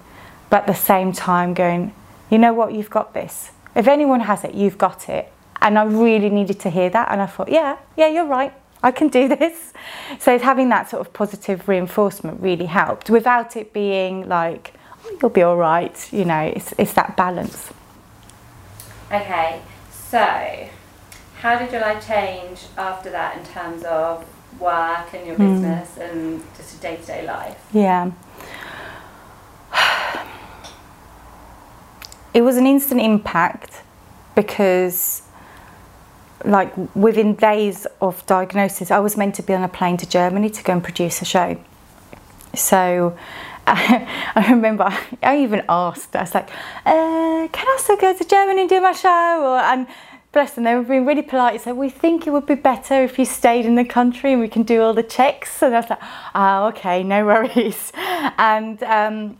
but 0.52 0.62
at 0.62 0.68
the 0.68 0.76
same 0.76 1.12
time 1.12 1.56
going, 1.56 1.92
"You 2.30 2.38
know 2.38 2.54
what? 2.54 2.74
You've 2.74 2.92
got 2.92 3.16
this. 3.16 3.52
If 3.76 3.88
anyone 3.88 4.22
has 4.22 4.44
it, 4.44 4.54
you've 4.54 4.78
got 4.78 5.10
it." 5.10 5.32
And 5.60 5.80
I 5.80 5.84
really 5.84 6.30
needed 6.30 6.60
to 6.60 6.70
hear 6.70 6.92
that, 6.92 7.12
and 7.12 7.20
I 7.20 7.26
thought, 7.26 7.50
"Yeah, 7.50 7.78
yeah, 7.96 8.08
you're 8.08 8.28
right. 8.28 8.54
I 8.84 8.92
can 8.92 9.08
do 9.08 9.28
this." 9.36 9.74
So 10.20 10.38
having 10.40 10.70
that 10.70 10.90
sort 10.90 11.06
of 11.06 11.14
positive 11.14 11.68
reinforcement 11.68 12.42
really 12.42 12.66
helped, 12.66 13.10
without 13.10 13.56
it 13.56 13.74
being 13.74 14.28
like, 14.28 14.74
oh, 15.06 15.18
"You'll 15.22 15.32
be 15.32 15.44
all 15.44 15.58
right." 15.58 15.98
You 16.12 16.26
know, 16.26 16.42
it's 16.42 16.74
it's 16.78 16.94
that 16.94 17.16
balance. 17.18 17.72
Okay, 19.12 19.62
so 19.90 20.68
how 21.40 21.58
did 21.58 21.72
your 21.72 21.82
life 21.82 22.06
change 22.06 22.62
after 22.78 23.10
that 23.12 23.38
in 23.38 23.46
terms 23.46 23.84
of 23.84 24.26
work 24.60 25.14
and 25.14 25.26
your 25.26 25.36
hmm. 25.36 25.54
business 25.54 25.96
mm. 25.96 26.10
and 26.10 26.44
just 26.58 26.78
a 26.78 26.82
day 26.82 26.98
to 26.98 27.06
day 27.06 27.26
life? 27.26 27.58
Yeah. 27.74 28.12
It 32.34 32.42
was 32.42 32.58
an 32.58 32.68
instant 32.68 33.02
impact 33.02 33.82
because, 34.36 35.24
like, 36.46 36.74
within 36.96 37.36
days 37.36 37.88
of 38.02 38.26
diagnosis, 38.26 38.92
I 38.92 39.00
was 39.00 39.18
meant 39.18 39.36
to 39.36 39.44
be 39.44 39.54
on 39.54 39.64
a 39.64 39.68
plane 39.68 39.98
to 39.98 40.08
Germany 40.08 40.50
to 40.50 40.64
go 40.64 40.74
and 40.74 40.84
produce 40.84 41.22
a 41.22 41.26
show. 41.26 41.60
So, 42.54 43.18
I 43.68 44.48
remember 44.50 44.88
I 45.22 45.40
even 45.40 45.64
asked, 45.68 46.16
I 46.16 46.22
was 46.22 46.34
like, 46.34 46.50
uh, 46.86 47.48
can 47.52 47.68
I 47.68 47.78
still 47.80 47.98
go 47.98 48.14
to 48.14 48.24
Germany 48.24 48.62
and 48.62 48.70
do 48.70 48.80
my 48.80 48.94
show? 48.94 49.60
And 49.62 49.88
bless 50.32 50.54
them, 50.54 50.64
they 50.64 50.76
were 50.76 50.84
being 50.84 51.06
really 51.06 51.22
polite. 51.22 51.62
So 51.62 51.74
we 51.74 51.90
think 51.90 52.28
it 52.28 52.30
would 52.32 52.46
be 52.46 52.56
better 52.56 53.04
if 53.04 53.18
you 53.20 53.26
stayed 53.26 53.66
in 53.66 53.76
the 53.76 53.84
country 53.84 54.34
and 54.34 54.42
we 54.42 54.48
can 54.48 54.64
do 54.64 54.82
all 54.82 54.94
the 54.94 55.04
checks. 55.04 55.62
And 55.62 55.76
I 55.76 55.80
was 55.80 55.90
like, 55.90 56.00
oh, 56.36 56.68
okay, 56.68 57.04
no 57.04 57.26
worries. 57.32 57.92
And 57.96 58.82
um, 58.84 59.38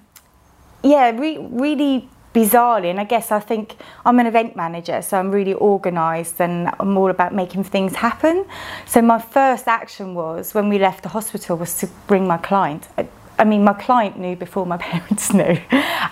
yeah, 0.84 1.12
re- 1.12 1.38
really 1.40 2.10
bizarrely, 2.38 2.92
and 2.92 3.00
I 3.00 3.04
guess 3.04 3.32
I 3.32 3.40
think 3.40 3.76
I'm 4.06 4.20
an 4.20 4.28
event 4.28 4.56
manager, 4.56 5.02
so 5.02 5.18
I'm 5.18 5.32
really 5.32 5.56
organised 5.56 6.40
and 6.40 6.70
I'm 6.80 6.96
all 6.96 7.10
about 7.10 7.34
making 7.34 7.64
things 7.64 7.96
happen. 7.96 8.46
So 8.86 9.02
my 9.02 9.20
first 9.20 9.68
action 9.68 10.14
was 10.14 10.54
when 10.54 10.70
we 10.70 10.78
left 10.78 11.02
the 11.02 11.10
hospital 11.10 11.58
was 11.58 11.78
to 11.80 11.88
bring 12.06 12.28
my 12.28 12.38
client. 12.38 12.88
I 13.40 13.44
mean, 13.44 13.64
my 13.64 13.74
client 13.74 14.20
knew 14.20 14.36
before 14.36 14.68
my 14.68 14.78
parents 14.92 15.34
knew 15.34 15.58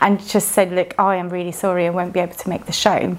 and 0.01 0.19
just 0.27 0.49
said, 0.49 0.71
Look, 0.71 0.95
I 0.97 1.17
am 1.17 1.29
really 1.29 1.51
sorry 1.51 1.85
I 1.85 1.91
won't 1.91 2.13
be 2.13 2.19
able 2.19 2.35
to 2.35 2.49
make 2.49 2.65
the 2.65 2.73
show. 2.85 3.15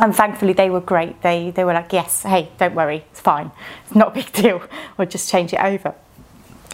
And 0.00 0.16
thankfully, 0.16 0.54
they 0.54 0.70
were 0.70 0.80
great. 0.80 1.22
They, 1.22 1.50
they 1.50 1.62
were 1.62 1.74
like, 1.74 1.92
Yes, 1.92 2.24
hey, 2.24 2.50
don't 2.58 2.74
worry, 2.74 3.04
it's 3.12 3.20
fine. 3.20 3.52
It's 3.84 3.94
not 3.94 4.08
a 4.08 4.14
big 4.20 4.32
deal. 4.32 4.60
We'll 4.96 5.08
just 5.08 5.30
change 5.30 5.52
it 5.52 5.60
over. 5.60 5.94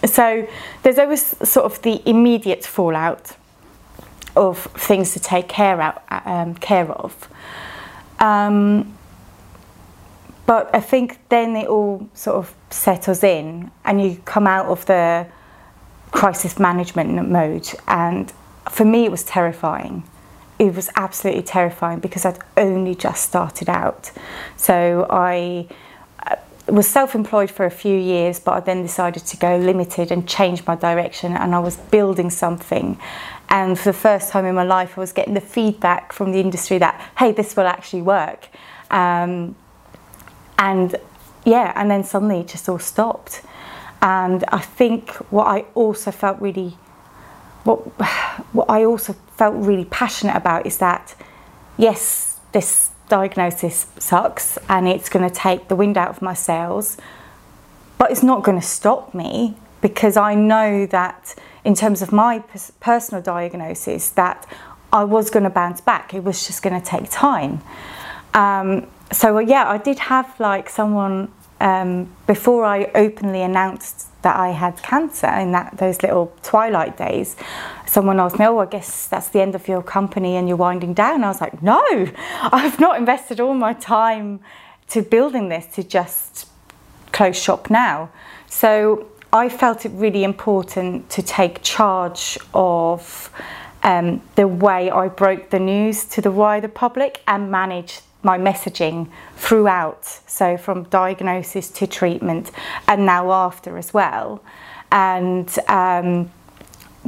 So 0.06 0.46
there's 0.82 0.98
always 0.98 1.22
sort 1.48 1.66
of 1.66 1.82
the 1.82 2.02
immediate 2.08 2.64
fallout 2.64 3.36
of 4.36 4.58
things 4.58 5.12
to 5.14 5.20
take 5.20 5.48
care, 5.48 5.80
out, 5.80 6.02
um, 6.10 6.54
care 6.54 6.90
of. 6.90 7.28
Um, 8.18 8.96
but 10.46 10.72
I 10.72 10.80
think 10.80 11.18
then 11.28 11.56
it 11.56 11.66
all 11.66 12.08
sort 12.14 12.36
of 12.36 12.54
settles 12.70 13.24
in 13.24 13.70
and 13.84 14.00
you 14.00 14.20
come 14.24 14.46
out 14.46 14.66
of 14.66 14.86
the 14.86 15.26
crisis 16.12 16.58
management 16.58 17.28
mode. 17.28 17.68
And 17.88 18.32
for 18.70 18.84
me, 18.84 19.04
it 19.04 19.10
was 19.10 19.24
terrifying. 19.24 20.04
It 20.58 20.74
was 20.74 20.88
absolutely 20.96 21.42
terrifying 21.42 21.98
because 21.98 22.24
I'd 22.24 22.38
only 22.56 22.94
just 22.94 23.24
started 23.24 23.68
out. 23.68 24.10
So 24.56 25.06
I 25.10 25.66
uh, 26.26 26.36
was 26.68 26.86
self 26.86 27.14
employed 27.14 27.50
for 27.50 27.66
a 27.66 27.70
few 27.70 27.98
years, 27.98 28.40
but 28.40 28.52
I 28.52 28.60
then 28.60 28.82
decided 28.82 29.26
to 29.26 29.36
go 29.36 29.58
limited 29.58 30.10
and 30.10 30.26
change 30.26 30.64
my 30.64 30.76
direction. 30.76 31.32
And 31.32 31.54
I 31.54 31.58
was 31.58 31.76
building 31.76 32.30
something. 32.30 32.98
And 33.48 33.78
for 33.78 33.90
the 33.90 33.98
first 33.98 34.30
time 34.30 34.44
in 34.44 34.54
my 34.54 34.64
life, 34.64 34.98
I 34.98 35.00
was 35.00 35.12
getting 35.12 35.34
the 35.34 35.40
feedback 35.40 36.12
from 36.12 36.32
the 36.32 36.40
industry 36.40 36.78
that, 36.78 37.00
hey, 37.18 37.32
this 37.32 37.56
will 37.56 37.66
actually 37.66 38.02
work. 38.02 38.48
Um, 38.90 39.54
and 40.58 40.96
yeah, 41.44 41.72
and 41.76 41.90
then 41.90 42.02
suddenly 42.04 42.40
it 42.40 42.48
just 42.48 42.68
all 42.68 42.78
stopped. 42.78 43.42
And 44.02 44.44
I 44.48 44.58
think 44.58 45.10
what 45.30 45.46
I 45.46 45.60
also 45.74 46.10
felt 46.10 46.40
really, 46.40 46.76
what, 47.64 47.78
what 48.52 48.68
I 48.68 48.84
also 48.84 49.14
felt 49.36 49.54
really 49.54 49.84
passionate 49.84 50.36
about 50.36 50.66
is 50.66 50.78
that, 50.78 51.14
yes, 51.78 52.38
this 52.52 52.90
diagnosis 53.08 53.86
sucks 53.98 54.58
and 54.68 54.88
it's 54.88 55.08
going 55.08 55.28
to 55.28 55.34
take 55.34 55.68
the 55.68 55.76
wind 55.76 55.96
out 55.96 56.08
of 56.08 56.20
my 56.22 56.34
sails, 56.34 56.96
but 57.98 58.10
it's 58.10 58.22
not 58.22 58.42
going 58.42 58.60
to 58.60 58.66
stop 58.66 59.14
me 59.14 59.56
because 59.80 60.16
I 60.16 60.34
know 60.34 60.86
that 60.86 61.34
in 61.66 61.74
terms 61.74 62.00
of 62.00 62.12
my 62.12 62.38
personal 62.78 63.20
diagnosis 63.20 64.10
that 64.10 64.46
I 64.92 65.02
was 65.02 65.30
going 65.30 65.42
to 65.42 65.50
bounce 65.50 65.80
back. 65.80 66.14
It 66.14 66.22
was 66.22 66.46
just 66.46 66.62
going 66.62 66.80
to 66.80 66.86
take 66.86 67.10
time. 67.10 67.60
Um, 68.34 68.86
so 69.10 69.40
yeah, 69.40 69.68
I 69.68 69.78
did 69.78 69.98
have 69.98 70.38
like 70.38 70.70
someone 70.70 71.32
um, 71.60 72.14
before 72.28 72.64
I 72.64 72.84
openly 72.94 73.42
announced 73.42 74.06
that 74.22 74.36
I 74.36 74.50
had 74.50 74.80
cancer 74.82 75.26
in 75.26 75.50
that 75.52 75.76
those 75.78 76.02
little 76.02 76.32
twilight 76.42 76.96
days. 76.96 77.34
Someone 77.84 78.20
asked 78.20 78.38
me, 78.38 78.46
"Oh, 78.46 78.58
I 78.58 78.66
guess 78.66 79.08
that's 79.08 79.28
the 79.30 79.40
end 79.40 79.56
of 79.56 79.66
your 79.66 79.82
company 79.82 80.36
and 80.36 80.46
you're 80.46 80.56
winding 80.56 80.94
down." 80.94 81.24
I 81.24 81.28
was 81.28 81.40
like, 81.40 81.62
"No, 81.62 81.82
I've 82.42 82.78
not 82.78 82.96
invested 82.96 83.40
all 83.40 83.54
my 83.54 83.72
time 83.72 84.38
to 84.90 85.02
building 85.02 85.48
this 85.48 85.66
to 85.74 85.82
just 85.82 86.46
close 87.10 87.36
shop 87.36 87.70
now." 87.70 88.10
So 88.48 89.08
I 89.36 89.50
felt 89.50 89.84
it 89.84 89.90
really 89.90 90.24
important 90.24 91.10
to 91.10 91.20
take 91.22 91.62
charge 91.62 92.38
of 92.54 93.30
um, 93.82 94.22
the 94.34 94.48
way 94.48 94.90
I 94.90 95.08
broke 95.08 95.50
the 95.50 95.58
news 95.58 96.06
to 96.06 96.22
the 96.22 96.30
wider 96.30 96.68
public 96.68 97.20
and 97.28 97.50
manage 97.50 98.00
my 98.22 98.38
messaging 98.38 99.10
throughout, 99.36 100.06
so 100.26 100.56
from 100.56 100.84
diagnosis 100.84 101.68
to 101.72 101.86
treatment 101.86 102.50
and 102.88 103.04
now 103.04 103.30
after 103.30 103.76
as 103.76 103.92
well. 103.92 104.42
And 104.90 105.54
um, 105.68 106.30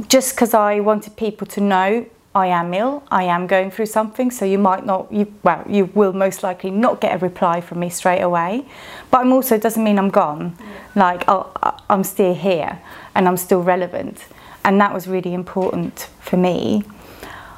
just 0.07 0.35
because 0.35 0.53
I 0.53 0.81
wanted 0.81 1.15
people 1.17 1.47
to 1.47 1.61
know 1.61 2.05
I 2.35 2.47
am 2.47 2.73
ill, 2.73 3.03
I 3.09 3.23
am 3.23 3.47
going 3.47 3.71
through 3.71 3.87
something, 3.87 4.29
so 4.29 4.45
you 4.45 4.59
might 4.59 4.85
not, 4.85 5.11
you, 5.11 5.33
well, 5.41 5.63
you 5.67 5.85
will 5.95 6.13
most 6.13 6.43
likely 6.43 6.69
not 6.69 7.01
get 7.01 7.15
a 7.15 7.17
reply 7.17 7.59
from 7.59 7.79
me 7.79 7.89
straight 7.89 8.21
away. 8.21 8.65
But 9.09 9.21
I'm 9.21 9.33
also, 9.33 9.57
doesn't 9.57 9.83
mean 9.83 9.97
I'm 9.97 10.11
gone. 10.11 10.55
Like, 10.95 11.23
oh, 11.27 11.51
I'm 11.89 12.03
still 12.03 12.35
here 12.35 12.79
and 13.15 13.27
I'm 13.27 13.37
still 13.37 13.63
relevant. 13.63 14.25
And 14.63 14.79
that 14.79 14.93
was 14.93 15.07
really 15.07 15.33
important 15.33 16.09
for 16.19 16.37
me. 16.37 16.83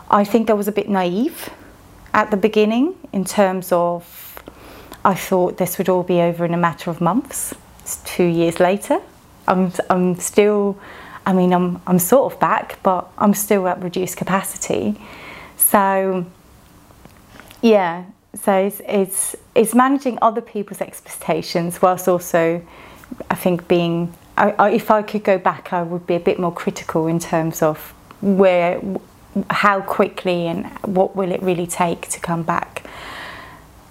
I 0.10 0.24
think 0.24 0.50
I 0.50 0.54
was 0.54 0.68
a 0.68 0.72
bit 0.72 0.88
naive 0.88 1.50
at 2.14 2.32
the 2.32 2.38
beginning 2.38 2.96
in 3.12 3.26
terms 3.26 3.72
of 3.72 4.44
I 5.04 5.16
thought 5.16 5.58
this 5.58 5.78
would 5.78 5.90
all 5.90 6.04
be 6.04 6.22
over 6.22 6.46
in 6.46 6.54
a 6.54 6.58
matter 6.58 6.90
of 6.90 7.02
months. 7.02 7.54
It's 7.82 7.98
two 8.04 8.26
years 8.26 8.60
later. 8.60 9.02
I'm, 9.48 9.72
I'm 9.90 10.16
still, 10.20 10.80
I 11.26 11.34
mean, 11.34 11.54
I'm, 11.54 11.82
I'm 11.86 12.00
sort 12.00 12.34
of 12.34 12.40
back, 12.40 12.80
but 12.84 13.08
I'm 13.18 13.34
still 13.34 13.68
at 13.68 13.82
reduced 13.82 14.18
capacity. 14.18 15.00
So, 15.58 16.26
yeah, 17.62 18.06
so 18.34 18.54
it's, 18.54 18.82
it's, 18.88 19.36
it's 19.54 19.76
managing 19.76 20.18
other 20.22 20.42
people's 20.42 20.82
expectations 20.82 21.82
whilst 21.82 22.08
also, 22.08 22.62
I 23.30 23.36
think, 23.36 23.68
being, 23.68 24.14
I, 24.38 24.52
I, 24.52 24.70
if 24.72 24.90
I 24.90 25.02
could 25.04 25.24
go 25.24 25.38
back, 25.38 25.74
I 25.74 25.84
would 25.84 26.08
be 26.08 26.16
a 26.16 26.20
bit 26.20 26.40
more 26.40 26.54
critical 26.54 27.08
in 27.08 27.20
terms 27.20 27.62
of 27.62 27.94
where 28.22 28.82
how 29.50 29.82
quickly 29.82 30.48
and 30.48 30.66
what 30.84 31.16
will 31.16 31.32
it 31.32 31.42
really 31.42 31.68
take 31.68 32.08
to 32.10 32.20
come 32.20 32.44
back. 32.44 32.84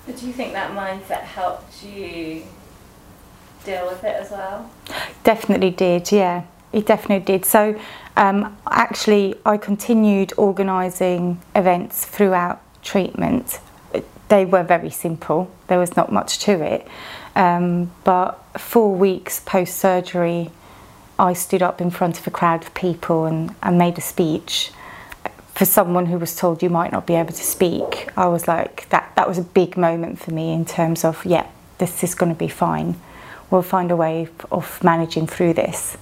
But 0.07 0.19
do 0.19 0.27
you 0.27 0.33
think 0.33 0.53
that 0.53 0.73
mindset 0.73 1.23
helped 1.23 1.83
you 1.83 2.43
deal 3.65 3.89
with 3.89 4.03
it 4.05 4.17
as 4.17 4.31
well? 4.31 4.71
Definitely 5.25 5.71
did, 5.71 6.11
yeah. 6.13 6.45
It 6.73 6.87
definitely 6.87 7.25
did. 7.25 7.45
So, 7.45 7.79
um, 8.17 8.57
actually, 8.71 9.35
I 9.45 9.57
continued 9.57 10.33
organising 10.37 11.41
events 11.55 12.05
throughout 12.05 12.61
treatment. 12.83 13.61
They 14.29 14.45
were 14.45 14.63
very 14.63 14.91
simple, 14.91 15.51
there 15.67 15.79
was 15.79 15.97
not 15.97 16.13
much 16.13 16.39
to 16.41 16.63
it. 16.63 16.87
Um, 17.35 17.91
but 18.05 18.33
four 18.59 18.95
weeks 18.95 19.41
post 19.41 19.77
surgery, 19.77 20.51
I 21.19 21.33
stood 21.33 21.63
up 21.63 21.81
in 21.81 21.91
front 21.91 22.19
of 22.19 22.27
a 22.27 22.31
crowd 22.31 22.63
of 22.63 22.75
people 22.75 23.25
and, 23.25 23.55
and 23.63 23.77
made 23.77 23.99
a 23.99 24.01
speech 24.01 24.71
for 25.61 25.67
someone 25.67 26.07
who 26.07 26.17
was 26.17 26.35
told 26.35 26.63
you 26.63 26.71
might 26.71 26.91
not 26.91 27.07
be 27.07 27.15
able 27.15 27.35
to 27.35 27.45
speak, 27.45 28.09
I 28.17 28.29
was 28.29 28.49
like, 28.49 28.89
that, 28.89 29.13
that 29.17 29.29
was 29.29 29.37
a 29.37 29.43
big 29.43 29.77
moment 29.77 30.19
for 30.19 30.31
me 30.33 30.55
in 30.55 30.65
terms 30.65 31.05
of, 31.05 31.23
yeah, 31.27 31.47
this 31.77 32.03
is 32.03 32.15
going 32.15 32.33
to 32.33 32.39
be 32.39 32.49
fine. 32.49 32.99
We'll 33.51 33.61
find 33.61 33.91
a 33.91 33.97
way 33.97 34.29
of 34.51 34.83
managing 34.83 35.27
through 35.27 35.53
this. 35.53 35.99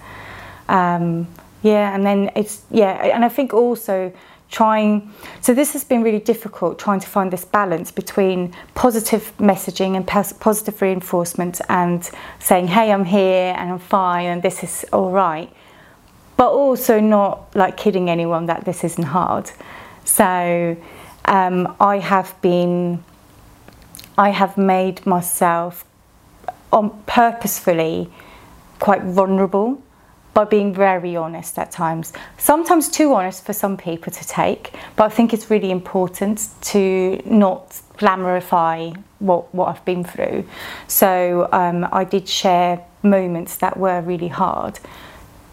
Um, 0.68 1.26
yeah, 1.62 1.94
and 1.94 2.04
then 2.04 2.30
it's, 2.36 2.62
yeah, 2.70 2.92
and 3.14 3.24
I 3.24 3.28
think 3.28 3.52
also 3.52 4.12
trying, 4.50 5.12
so 5.40 5.52
this 5.52 5.72
has 5.72 5.84
been 5.84 6.02
really 6.02 6.20
difficult 6.20 6.78
trying 6.78 7.00
to 7.00 7.06
find 7.06 7.30
this 7.30 7.44
balance 7.44 7.90
between 7.90 8.54
positive 8.74 9.32
messaging 9.38 9.96
and 9.96 10.06
positive 10.06 10.80
reinforcement 10.80 11.60
and 11.68 12.08
saying, 12.38 12.68
hey, 12.68 12.92
I'm 12.92 13.04
here 13.04 13.54
and 13.58 13.70
I'm 13.72 13.78
fine 13.78 14.26
and 14.26 14.42
this 14.42 14.62
is 14.62 14.86
all 14.92 15.10
right 15.10 15.52
but 16.38 16.52
also 16.52 17.00
not 17.00 17.54
like 17.56 17.76
kidding 17.76 18.08
anyone 18.08 18.46
that 18.46 18.64
this 18.64 18.84
isn't 18.84 19.06
hard. 19.06 19.50
So 20.04 20.76
um, 21.24 21.74
I 21.80 21.98
have 21.98 22.40
been, 22.40 23.02
I 24.16 24.30
have 24.30 24.56
made 24.56 25.04
myself 25.04 25.84
on 26.72 27.02
purposefully 27.06 28.08
quite 28.78 29.02
vulnerable 29.02 29.82
by 30.38 30.44
being 30.44 30.72
very 30.72 31.16
honest 31.16 31.58
at 31.58 31.72
times. 31.72 32.12
Sometimes 32.36 32.88
too 32.88 33.12
honest 33.12 33.44
for 33.44 33.52
some 33.52 33.76
people 33.76 34.12
to 34.12 34.24
take, 34.24 34.72
but 34.94 35.02
I 35.02 35.08
think 35.08 35.34
it's 35.34 35.50
really 35.50 35.72
important 35.72 36.46
to 36.72 37.20
not 37.26 37.70
glamourify 37.96 38.96
what, 39.18 39.52
what 39.52 39.66
I've 39.66 39.84
been 39.84 40.04
through. 40.04 40.44
So 40.86 41.48
um, 41.50 41.88
I 41.90 42.04
did 42.04 42.28
share 42.28 42.84
moments 43.02 43.56
that 43.56 43.76
were 43.76 44.00
really 44.00 44.28
hard. 44.28 44.78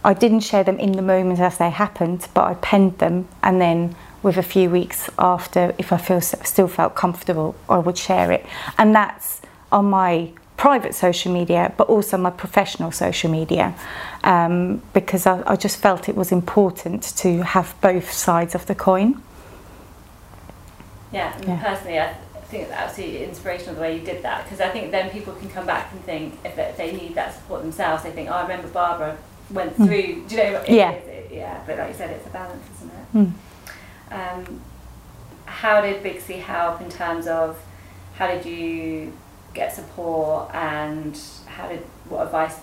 I 0.04 0.14
didn't 0.14 0.42
share 0.42 0.64
them 0.64 0.78
in 0.78 0.92
the 0.92 1.02
moment 1.02 1.40
as 1.40 1.58
they 1.58 1.72
happened, 1.72 2.28
but 2.36 2.44
I 2.44 2.54
penned 2.54 3.00
them 3.00 3.28
and 3.42 3.60
then 3.60 3.96
with 4.22 4.38
a 4.38 4.44
few 4.44 4.70
weeks 4.70 5.10
after, 5.18 5.74
if 5.80 5.92
I 5.92 5.98
feel 5.98 6.22
still 6.22 6.68
felt 6.68 6.94
comfortable, 6.94 7.56
I 7.68 7.80
would 7.80 7.98
share 7.98 8.32
it. 8.32 8.46
And 8.78 8.94
that's 8.94 9.42
on 9.72 9.86
my 9.86 10.32
private 10.58 10.96
social 10.96 11.34
media, 11.34 11.74
but 11.78 11.88
also 11.90 12.18
my 12.18 12.30
professional 12.30 12.92
social 12.92 13.30
media, 13.30 13.76
um, 14.24 14.82
because 14.94 15.26
I, 15.26 15.44
I, 15.46 15.56
just 15.56 15.78
felt 15.78 16.08
it 16.08 16.16
was 16.16 16.32
important 16.32 17.04
to 17.18 17.44
have 17.44 17.76
both 17.82 18.12
sides 18.12 18.56
of 18.56 18.66
the 18.66 18.76
coin. 18.76 19.22
Yeah, 21.12 21.38
yeah. 21.46 21.62
personally, 21.62 22.00
I 22.00 22.14
think 22.46 22.64
it's 22.64 22.72
absolutely 22.72 23.24
inspirational 23.26 23.76
the 23.76 23.82
way 23.82 23.98
you 23.98 24.06
did 24.06 24.24
that, 24.24 24.46
because 24.46 24.62
I 24.62 24.70
think 24.70 24.92
then 24.92 25.10
people 25.10 25.34
can 25.34 25.50
come 25.50 25.66
back 25.66 25.92
and 25.92 26.02
think 26.04 26.38
if 26.46 26.78
they 26.78 26.92
need 26.92 27.16
that 27.16 27.36
support 27.36 27.62
themselves, 27.62 28.04
they 28.04 28.12
think, 28.12 28.30
oh, 28.30 28.34
I 28.34 28.42
remember 28.44 28.68
Barbara 28.70 29.18
went 29.52 29.74
hmm. 29.74 29.86
through. 29.86 30.04
Mm. 30.04 30.30
Do 30.30 30.36
you 30.36 30.44
know? 30.44 30.64
Yeah. 30.68 30.92
It, 30.92 31.32
yeah. 31.32 31.64
But 31.66 31.78
like 31.78 31.90
you 31.90 31.96
said, 31.96 32.10
it's 32.12 32.26
a 32.26 32.30
balance, 32.30 32.64
isn't 32.78 32.92
it? 32.92 33.14
Mm. 33.14 34.48
Um, 34.48 34.62
how 35.46 35.82
did 35.82 36.02
Big 36.02 36.22
C 36.22 36.34
help 36.34 36.82
in 36.82 36.90
terms 36.90 37.28
of 37.28 37.60
how 38.16 38.28
did 38.28 38.46
you 38.46 39.14
get 39.56 39.74
support 39.74 40.54
and 40.54 41.20
how 41.48 41.68
did 41.68 41.80
what 42.10 42.26
advice 42.26 42.58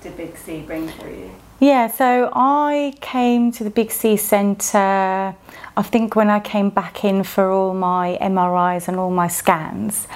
did 0.00 0.16
Big 0.16 0.36
C 0.36 0.62
bring 0.62 0.88
for 0.88 1.08
you? 1.08 1.30
Yeah, 1.60 1.88
so 1.88 2.30
I 2.32 2.94
came 3.00 3.52
to 3.52 3.62
the 3.62 3.70
Big 3.70 3.90
C 3.92 4.16
Centre, 4.16 5.36
I 5.76 5.82
think 5.82 6.16
when 6.16 6.28
I 6.28 6.40
came 6.40 6.70
back 6.70 7.04
in 7.04 7.22
for 7.22 7.50
all 7.50 7.74
my 7.74 8.18
MRIs 8.20 8.88
and 8.88 8.96
all 8.98 9.10
my 9.10 9.28
scans. 9.28 10.08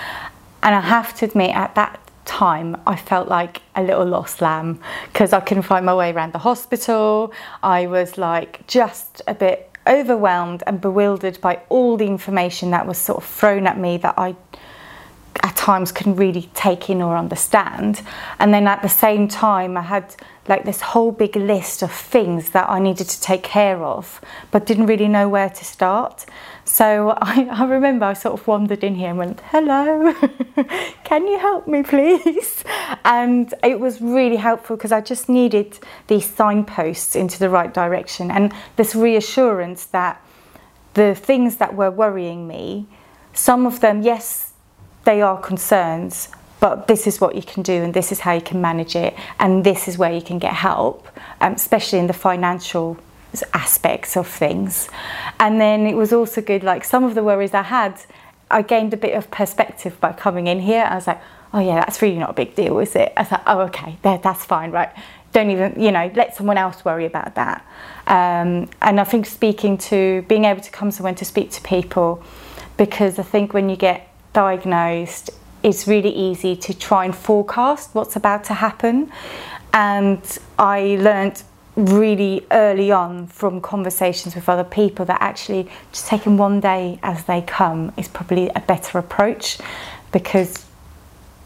And 0.62 0.74
I 0.74 0.80
have 0.80 1.14
to 1.18 1.26
admit, 1.26 1.54
at 1.54 1.76
that 1.76 2.00
time 2.24 2.76
I 2.86 2.96
felt 2.96 3.28
like 3.28 3.62
a 3.76 3.82
little 3.82 4.04
lost 4.04 4.40
lamb 4.42 4.80
because 5.12 5.32
I 5.32 5.40
couldn't 5.40 5.62
find 5.62 5.86
my 5.86 5.94
way 5.94 6.12
around 6.12 6.32
the 6.32 6.38
hospital. 6.38 7.32
I 7.62 7.86
was 7.86 8.18
like 8.18 8.66
just 8.66 9.22
a 9.28 9.34
bit 9.34 9.70
overwhelmed 9.86 10.64
and 10.66 10.80
bewildered 10.80 11.40
by 11.40 11.60
all 11.68 11.96
the 11.96 12.06
information 12.06 12.72
that 12.72 12.86
was 12.86 12.98
sort 12.98 13.18
of 13.18 13.24
thrown 13.24 13.68
at 13.68 13.78
me 13.78 13.96
that 13.98 14.14
I 14.18 14.34
at 15.42 15.56
times 15.56 15.92
couldn't 15.92 16.16
really 16.16 16.48
take 16.54 16.90
in 16.90 17.02
or 17.02 17.16
understand. 17.16 18.02
And 18.38 18.52
then 18.52 18.66
at 18.66 18.82
the 18.82 18.88
same 18.88 19.28
time, 19.28 19.76
I 19.76 19.82
had 19.82 20.14
like 20.48 20.64
this 20.64 20.80
whole 20.80 21.10
big 21.10 21.34
list 21.36 21.82
of 21.82 21.90
things 21.92 22.50
that 22.50 22.68
I 22.68 22.78
needed 22.78 23.08
to 23.08 23.20
take 23.20 23.42
care 23.42 23.82
of, 23.82 24.20
but 24.50 24.66
didn't 24.66 24.86
really 24.86 25.08
know 25.08 25.28
where 25.28 25.50
to 25.50 25.64
start. 25.64 26.26
So 26.64 27.10
I, 27.20 27.48
I 27.50 27.64
remember 27.64 28.04
I 28.04 28.12
sort 28.12 28.38
of 28.40 28.46
wandered 28.46 28.84
in 28.84 28.94
here 28.94 29.10
and 29.10 29.18
went, 29.18 29.40
hello, 29.46 30.14
can 31.04 31.26
you 31.26 31.38
help 31.38 31.66
me 31.66 31.82
please? 31.82 32.64
And 33.04 33.52
it 33.62 33.80
was 33.80 34.00
really 34.00 34.36
helpful 34.36 34.76
because 34.76 34.92
I 34.92 35.00
just 35.00 35.28
needed 35.28 35.78
these 36.06 36.24
signposts 36.24 37.16
into 37.16 37.38
the 37.38 37.48
right 37.50 37.72
direction 37.72 38.30
and 38.30 38.52
this 38.76 38.94
reassurance 38.94 39.86
that 39.86 40.20
the 40.94 41.14
things 41.14 41.56
that 41.56 41.74
were 41.74 41.90
worrying 41.90 42.48
me, 42.48 42.86
some 43.32 43.66
of 43.66 43.80
them, 43.80 44.02
yes, 44.02 44.45
they 45.06 45.22
are 45.22 45.40
concerns, 45.40 46.28
but 46.60 46.88
this 46.88 47.06
is 47.06 47.20
what 47.20 47.34
you 47.34 47.42
can 47.42 47.62
do 47.62 47.72
and 47.72 47.94
this 47.94 48.12
is 48.12 48.20
how 48.20 48.32
you 48.32 48.40
can 48.40 48.60
manage 48.60 48.96
it 48.96 49.14
and 49.38 49.64
this 49.64 49.88
is 49.88 49.96
where 49.96 50.12
you 50.12 50.20
can 50.20 50.38
get 50.38 50.52
help, 50.52 51.08
um, 51.40 51.54
especially 51.54 51.98
in 51.98 52.08
the 52.08 52.12
financial 52.12 52.98
aspects 53.54 54.16
of 54.16 54.26
things. 54.26 54.88
And 55.38 55.60
then 55.60 55.86
it 55.86 55.94
was 55.94 56.12
also 56.12 56.40
good, 56.40 56.62
like 56.62 56.84
some 56.84 57.04
of 57.04 57.14
the 57.14 57.22
worries 57.22 57.54
I 57.54 57.62
had, 57.62 58.00
I 58.50 58.62
gained 58.62 58.92
a 58.94 58.96
bit 58.96 59.14
of 59.14 59.30
perspective 59.30 59.98
by 60.00 60.12
coming 60.12 60.48
in 60.48 60.60
here. 60.60 60.84
I 60.84 60.96
was 60.96 61.06
like, 61.06 61.20
oh 61.54 61.60
yeah, 61.60 61.76
that's 61.76 62.02
really 62.02 62.18
not 62.18 62.30
a 62.30 62.34
big 62.34 62.54
deal, 62.54 62.78
is 62.80 62.96
it? 62.96 63.12
I 63.16 63.24
thought, 63.24 63.42
oh 63.46 63.60
okay, 63.60 63.98
that, 64.02 64.22
that's 64.22 64.44
fine, 64.44 64.72
right? 64.72 64.90
Don't 65.32 65.50
even, 65.50 65.80
you 65.80 65.92
know, 65.92 66.10
let 66.14 66.34
someone 66.34 66.58
else 66.58 66.84
worry 66.84 67.06
about 67.06 67.34
that. 67.36 67.64
Um, 68.08 68.68
and 68.82 68.98
I 68.98 69.04
think 69.04 69.26
speaking 69.26 69.78
to, 69.78 70.24
being 70.28 70.46
able 70.46 70.62
to 70.62 70.70
come 70.70 70.90
somewhere 70.90 71.14
to 71.14 71.24
speak 71.24 71.52
to 71.52 71.60
people, 71.60 72.22
because 72.76 73.18
I 73.18 73.22
think 73.22 73.54
when 73.54 73.68
you 73.68 73.76
get 73.76 74.05
diagnosed, 74.36 75.30
it's 75.62 75.88
really 75.88 76.10
easy 76.10 76.54
to 76.54 76.74
try 76.74 77.06
and 77.06 77.16
forecast 77.16 77.94
what's 77.94 78.16
about 78.16 78.44
to 78.44 78.52
happen. 78.52 79.10
And 79.72 80.22
I 80.58 80.98
learned 81.00 81.42
really 81.74 82.46
early 82.50 82.90
on 82.90 83.28
from 83.28 83.62
conversations 83.62 84.34
with 84.34 84.46
other 84.46 84.68
people 84.80 85.06
that 85.06 85.22
actually 85.22 85.70
just 85.90 86.06
taking 86.06 86.36
one 86.36 86.60
day 86.60 86.98
as 87.02 87.24
they 87.24 87.40
come 87.40 87.94
is 87.96 88.08
probably 88.08 88.50
a 88.54 88.60
better 88.60 88.98
approach 88.98 89.58
because 90.12 90.66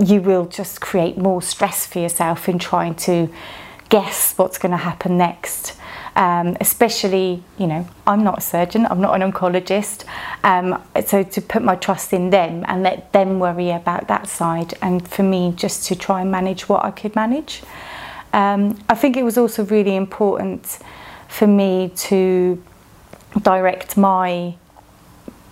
you 0.01 0.21
will 0.21 0.47
just 0.47 0.81
create 0.81 1.17
more 1.17 1.41
stress 1.41 1.87
for 1.87 2.01
yourself 2.01 2.49
in 2.49 2.59
trying 2.59 2.97
to 2.97 3.29
guess 3.89 4.35
what's 4.37 4.59
going 4.59 4.73
to 4.73 4.79
happen 4.91 5.17
next. 5.17 5.77
Um, 6.17 6.57
especially, 6.61 7.43
you 7.57 7.69
know, 7.69 7.89
I'm 8.05 8.25
not 8.25 8.39
a 8.39 8.41
surgeon, 8.41 8.87
I'm 8.91 9.01
not 9.01 9.15
an 9.21 9.23
oncologist, 9.31 10.05
um, 10.43 10.83
so 11.07 11.23
to 11.23 11.41
put 11.41 11.63
my 11.63 11.77
trust 11.77 12.13
in 12.13 12.31
them 12.31 12.65
and 12.67 12.83
let 12.83 13.13
them 13.13 13.39
worry 13.39 13.71
about 13.71 14.09
that 14.09 14.29
side, 14.29 14.75
and 14.81 15.07
for 15.07 15.23
me 15.23 15.53
just 15.57 15.87
to 15.89 15.97
try 15.97 16.21
and 16.23 16.31
manage 16.31 16.69
what 16.69 16.85
I 16.85 16.91
could 16.91 17.15
manage. 17.15 17.63
Um, 18.33 18.79
I 18.89 18.95
think 18.95 19.17
it 19.17 19.25
was 19.25 19.37
also 19.37 19.65
really 19.65 19.97
important 19.97 20.79
for 21.29 21.47
me 21.47 21.93
to 21.97 22.63
direct 23.43 23.97
my 23.97 24.55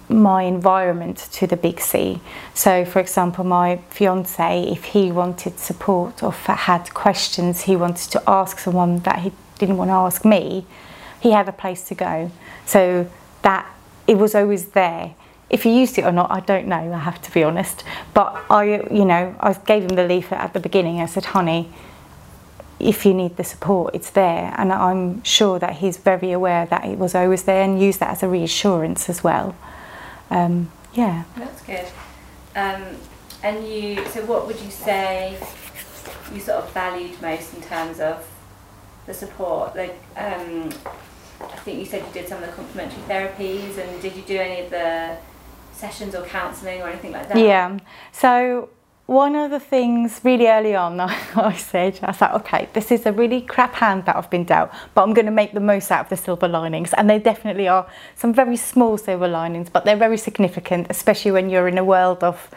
my 0.09 0.45
environment 0.45 1.29
to 1.33 1.47
the 1.47 1.57
big 1.57 1.81
C. 1.81 2.21
So, 2.55 2.87
for 2.87 2.99
example, 2.99 3.45
my 3.45 3.77
fiance, 3.91 4.63
if 4.63 4.85
he 4.85 5.13
wanted 5.13 5.59
support 5.59 6.23
or 6.23 6.33
had 6.33 6.95
questions 6.95 7.63
he 7.63 7.77
wanted 7.77 8.11
to 8.13 8.23
ask 8.27 8.59
someone 8.59 9.01
that 9.01 9.19
he 9.19 9.33
didn't 9.59 9.77
want 9.77 9.91
to 9.91 9.95
ask 9.95 10.25
me, 10.25 10.65
he 11.21 11.33
had 11.33 11.47
a 11.49 11.53
place 11.53 11.85
to 11.89 11.95
go. 11.95 12.31
So 12.65 13.11
that 13.43 13.67
it 14.09 14.19
was 14.19 14.35
always 14.35 14.71
there. 14.71 15.15
If 15.49 15.63
he 15.63 15.79
used 15.79 15.97
it 15.99 16.05
or 16.05 16.13
not, 16.13 16.31
I 16.31 16.41
don't 16.41 16.67
know. 16.67 16.93
I 16.93 16.99
have 16.99 17.23
to 17.23 17.31
be 17.31 17.45
honest. 17.45 17.85
But 18.13 18.45
I, 18.51 18.83
you 18.91 19.05
know, 19.05 19.35
I 19.39 19.53
gave 19.53 19.85
him 19.85 19.97
the 19.97 20.05
leaflet 20.05 20.41
at 20.41 20.53
the 20.53 20.61
beginning. 20.61 21.01
I 21.01 21.07
said, 21.07 21.27
"Honey, 21.27 21.71
if 22.81 23.05
you 23.05 23.13
need 23.13 23.37
the 23.37 23.45
support, 23.45 23.95
it's 23.95 24.11
there. 24.11 24.55
And 24.57 24.73
I'm 24.73 25.23
sure 25.25 25.59
that 25.59 25.77
he's 25.77 25.97
very 25.97 26.33
aware 26.33 26.67
that 26.67 26.85
it 26.85 26.99
was 26.99 27.15
always 27.15 27.45
there 27.45 27.63
and 27.63 27.81
used 27.81 28.01
that 28.01 28.11
as 28.11 28.23
a 28.23 28.29
reassurance 28.29 29.09
as 29.09 29.25
well. 29.25 29.57
Um, 30.31 30.71
yeah. 30.95 31.25
That's 31.37 31.63
good. 31.63 31.87
Um, 32.55 32.83
and 33.43 33.67
you, 33.69 34.05
so 34.09 34.25
what 34.25 34.47
would 34.47 34.61
you 34.61 34.71
say 34.71 35.39
you 36.33 36.41
sort 36.41 36.65
of 36.65 36.73
valued 36.73 37.21
most 37.21 37.55
in 37.55 37.63
terms 37.63 38.01
of 38.01 38.27
the 39.07 39.15
support? 39.15 39.75
Like, 39.75 39.99
um, 40.17 40.71
I 41.41 41.57
think 41.59 41.79
you 41.79 41.85
said 41.85 42.05
you 42.07 42.13
did 42.13 42.29
some 42.29 42.43
of 42.43 42.49
the 42.49 42.55
complementary 42.55 43.03
therapies, 43.03 43.79
and 43.79 44.03
did 44.03 44.17
you 44.17 44.23
do 44.23 44.37
any 44.37 44.65
of 44.65 44.71
the 44.71 45.17
sessions 45.73 46.15
or 46.15 46.25
counselling 46.25 46.83
or 46.83 46.89
anything 46.89 47.13
like 47.13 47.29
that? 47.29 47.39
Yeah. 47.39 47.79
So 48.13 48.71
one 49.09 49.35
of 49.35 49.51
the 49.51 49.59
things 49.59 50.21
really 50.23 50.49
early 50.49 50.75
on 50.75 51.01
I 51.01 51.55
said, 51.57 51.99
I 52.03 52.13
thought, 52.13 52.35
okay, 52.35 52.69
this 52.75 52.93
is 52.93 53.07
a 53.07 53.13
really 53.13 53.41
crap 53.41 53.75
hand 53.75 54.05
that 54.05 54.17
I've 54.17 54.29
been 54.29 54.45
dealt, 54.45 54.71
but 54.95 55.03
I'm 55.03 55.15
going 55.15 55.25
to 55.25 55.33
make 55.33 55.55
the 55.55 55.61
most 55.61 55.91
out 55.91 56.05
of 56.05 56.09
the 56.11 56.17
silver 56.19 56.47
linings. 56.47 56.93
And 56.93 57.09
they 57.09 57.19
definitely 57.19 57.69
are 57.69 57.87
some 58.17 58.35
very 58.35 58.57
small 58.57 58.99
silver 58.99 59.27
linings, 59.27 59.71
but 59.71 59.87
they're 59.87 59.97
very 59.97 60.19
significant, 60.19 60.89
especially 60.91 61.31
when 61.31 61.49
you're 61.49 61.69
in 61.69 61.79
a 61.79 61.85
world 61.85 62.23
of, 62.23 62.51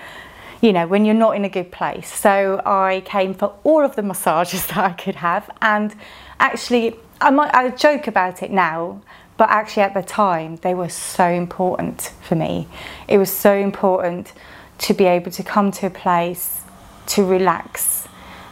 you 0.59 0.73
know, 0.73 0.87
when 0.87 1.05
you're 1.05 1.15
not 1.15 1.37
in 1.37 1.45
a 1.45 1.49
good 1.49 1.71
place. 1.71 2.13
So 2.13 2.61
I 2.65 3.01
came 3.05 3.33
for 3.33 3.55
all 3.63 3.85
of 3.85 3.95
the 3.95 4.03
massages 4.03 4.65
that 4.67 4.77
I 4.77 4.91
could 4.91 5.15
have. 5.15 5.49
And 5.61 5.95
actually, 6.41 6.97
I 7.21 7.29
might 7.29 7.53
I 7.53 7.69
joke 7.69 8.07
about 8.07 8.41
it 8.41 8.51
now, 8.51 9.01
but 9.37 9.49
actually 9.49 9.83
at 9.83 9.93
the 9.93 10.01
time, 10.03 10.57
they 10.57 10.73
were 10.73 10.89
so 10.89 11.25
important 11.27 12.11
for 12.21 12.35
me. 12.35 12.67
It 13.07 13.17
was 13.17 13.31
so 13.31 13.53
important 13.53 14.33
to 14.79 14.93
be 14.93 15.05
able 15.05 15.31
to 15.31 15.43
come 15.43 15.71
to 15.71 15.85
a 15.85 15.89
place 15.89 16.61
to 17.07 17.23
relax 17.23 18.07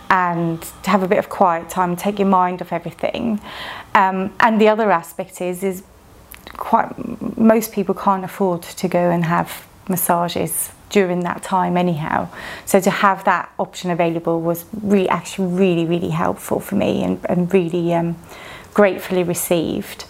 and 0.09 0.61
to 0.83 0.89
have 0.89 1.03
a 1.03 1.07
bit 1.07 1.19
of 1.19 1.29
quiet 1.29 1.69
time, 1.69 1.95
take 1.95 2.19
your 2.19 2.27
mind 2.27 2.61
off 2.61 2.71
everything. 2.71 3.39
Um, 3.95 4.33
and 4.39 4.59
the 4.59 4.67
other 4.67 4.91
aspect 4.91 5.41
is, 5.41 5.63
is 5.63 5.83
quite 6.57 6.91
most 7.37 7.71
people 7.71 7.95
can't 7.95 8.23
afford 8.23 8.63
to 8.63 8.87
go 8.87 9.09
and 9.09 9.25
have 9.25 9.67
massages 9.87 10.71
during 10.89 11.21
that 11.21 11.43
time 11.43 11.77
anyhow. 11.77 12.27
So 12.65 12.79
to 12.79 12.89
have 12.89 13.23
that 13.25 13.51
option 13.59 13.91
available 13.91 14.41
was 14.41 14.65
really, 14.81 15.09
actually 15.09 15.53
really, 15.53 15.85
really 15.85 16.09
helpful 16.09 16.59
for 16.59 16.75
me 16.75 17.03
and, 17.03 17.23
and 17.29 17.53
really 17.53 17.93
um, 17.93 18.17
gratefully 18.73 19.23
received. 19.23 20.05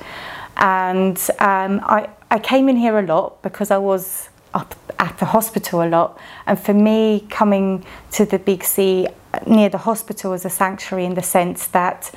And 0.58 1.18
um, 1.40 1.80
I, 1.84 2.10
I 2.30 2.40
came 2.40 2.70
in 2.70 2.76
here 2.76 3.00
a 3.00 3.06
lot 3.06 3.42
because 3.42 3.72
I 3.72 3.78
was 3.78 4.30
up 4.54 4.76
at 4.98 5.18
the 5.20 5.26
hospital 5.26 5.82
a 5.82 5.88
lot. 5.88 6.20
And 6.46 6.60
for 6.60 6.74
me, 6.74 7.26
coming 7.30 7.86
to 8.12 8.26
the 8.26 8.40
Big 8.40 8.64
C 8.64 9.08
near 9.46 9.70
the 9.70 9.78
hospital 9.78 10.32
was 10.32 10.46
a 10.46 10.50
sanctuary 10.50 11.06
in 11.06 11.14
the 11.14 11.24
sense 11.24 11.68
that 11.68 12.12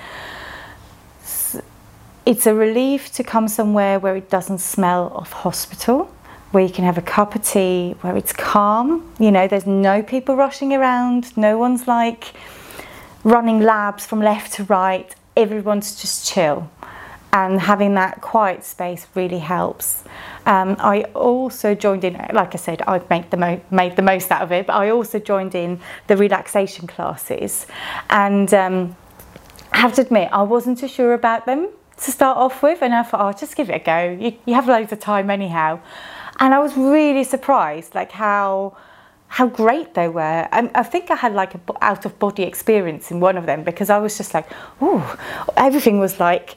it's 2.24 2.46
a 2.46 2.54
relief 2.54 3.12
to 3.12 3.24
come 3.24 3.48
somewhere 3.48 3.98
where 3.98 4.16
it 4.16 4.30
doesn't 4.30 4.58
smell 4.58 5.12
of 5.14 5.32
hospital, 5.32 6.04
where 6.52 6.64
you 6.64 6.72
can 6.72 6.84
have 6.84 6.96
a 6.96 7.02
cup 7.02 7.34
of 7.34 7.44
tea, 7.44 7.96
where 8.00 8.16
it's 8.16 8.32
calm. 8.32 9.12
You 9.18 9.30
know, 9.30 9.48
there's 9.48 9.66
no 9.66 10.02
people 10.02 10.36
rushing 10.36 10.72
around, 10.72 11.36
no 11.36 11.58
one's 11.58 11.88
like 11.88 12.32
running 13.24 13.60
labs 13.60 14.06
from 14.06 14.20
left 14.20 14.54
to 14.54 14.64
right. 14.64 15.14
Everyone's 15.36 16.00
just 16.00 16.26
chill 16.26 16.70
and 17.32 17.60
having 17.60 17.94
that 17.94 18.20
quiet 18.20 18.62
space 18.62 19.06
really 19.14 19.38
helps. 19.38 20.04
Um, 20.44 20.76
I 20.78 21.04
also 21.14 21.74
joined 21.74 22.04
in, 22.04 22.14
like 22.34 22.54
I 22.54 22.58
said, 22.58 22.82
I've 22.82 23.08
made 23.08 23.30
the, 23.30 23.60
made 23.70 23.96
the 23.96 24.02
most 24.02 24.30
out 24.30 24.42
of 24.42 24.52
it, 24.52 24.66
but 24.66 24.74
I 24.74 24.90
also 24.90 25.18
joined 25.18 25.54
in 25.54 25.80
the 26.08 26.16
relaxation 26.16 26.86
classes. 26.86 27.66
And 28.10 28.52
um, 28.52 28.96
I 29.72 29.78
have 29.78 29.94
to 29.94 30.02
admit, 30.02 30.28
I 30.30 30.42
wasn't 30.42 30.78
too 30.78 30.88
sure 30.88 31.14
about 31.14 31.46
them 31.46 31.70
to 32.02 32.10
start 32.10 32.36
off 32.36 32.62
with, 32.62 32.82
and 32.82 32.94
I 32.94 33.02
thought, 33.02 33.34
oh, 33.34 33.38
just 33.38 33.56
give 33.56 33.70
it 33.70 33.76
a 33.76 33.84
go. 33.84 34.18
You, 34.20 34.36
you 34.44 34.54
have 34.54 34.68
loads 34.68 34.92
of 34.92 35.00
time 35.00 35.30
anyhow. 35.30 35.80
And 36.38 36.52
I 36.52 36.58
was 36.58 36.76
really 36.76 37.24
surprised, 37.24 37.94
like 37.94 38.12
how 38.12 38.76
how 39.32 39.46
great 39.46 39.94
they 39.94 40.08
were. 40.08 40.46
And 40.52 40.70
I 40.74 40.82
think 40.82 41.10
I 41.10 41.14
had 41.14 41.32
like 41.32 41.54
a 41.54 41.60
out 41.80 42.04
of 42.04 42.18
body 42.18 42.42
experience 42.42 43.10
in 43.10 43.18
one 43.18 43.38
of 43.38 43.46
them 43.46 43.64
because 43.64 43.88
I 43.88 43.98
was 43.98 44.18
just 44.18 44.34
like, 44.34 44.46
oh, 44.82 45.16
everything 45.56 45.98
was 45.98 46.20
like 46.20 46.56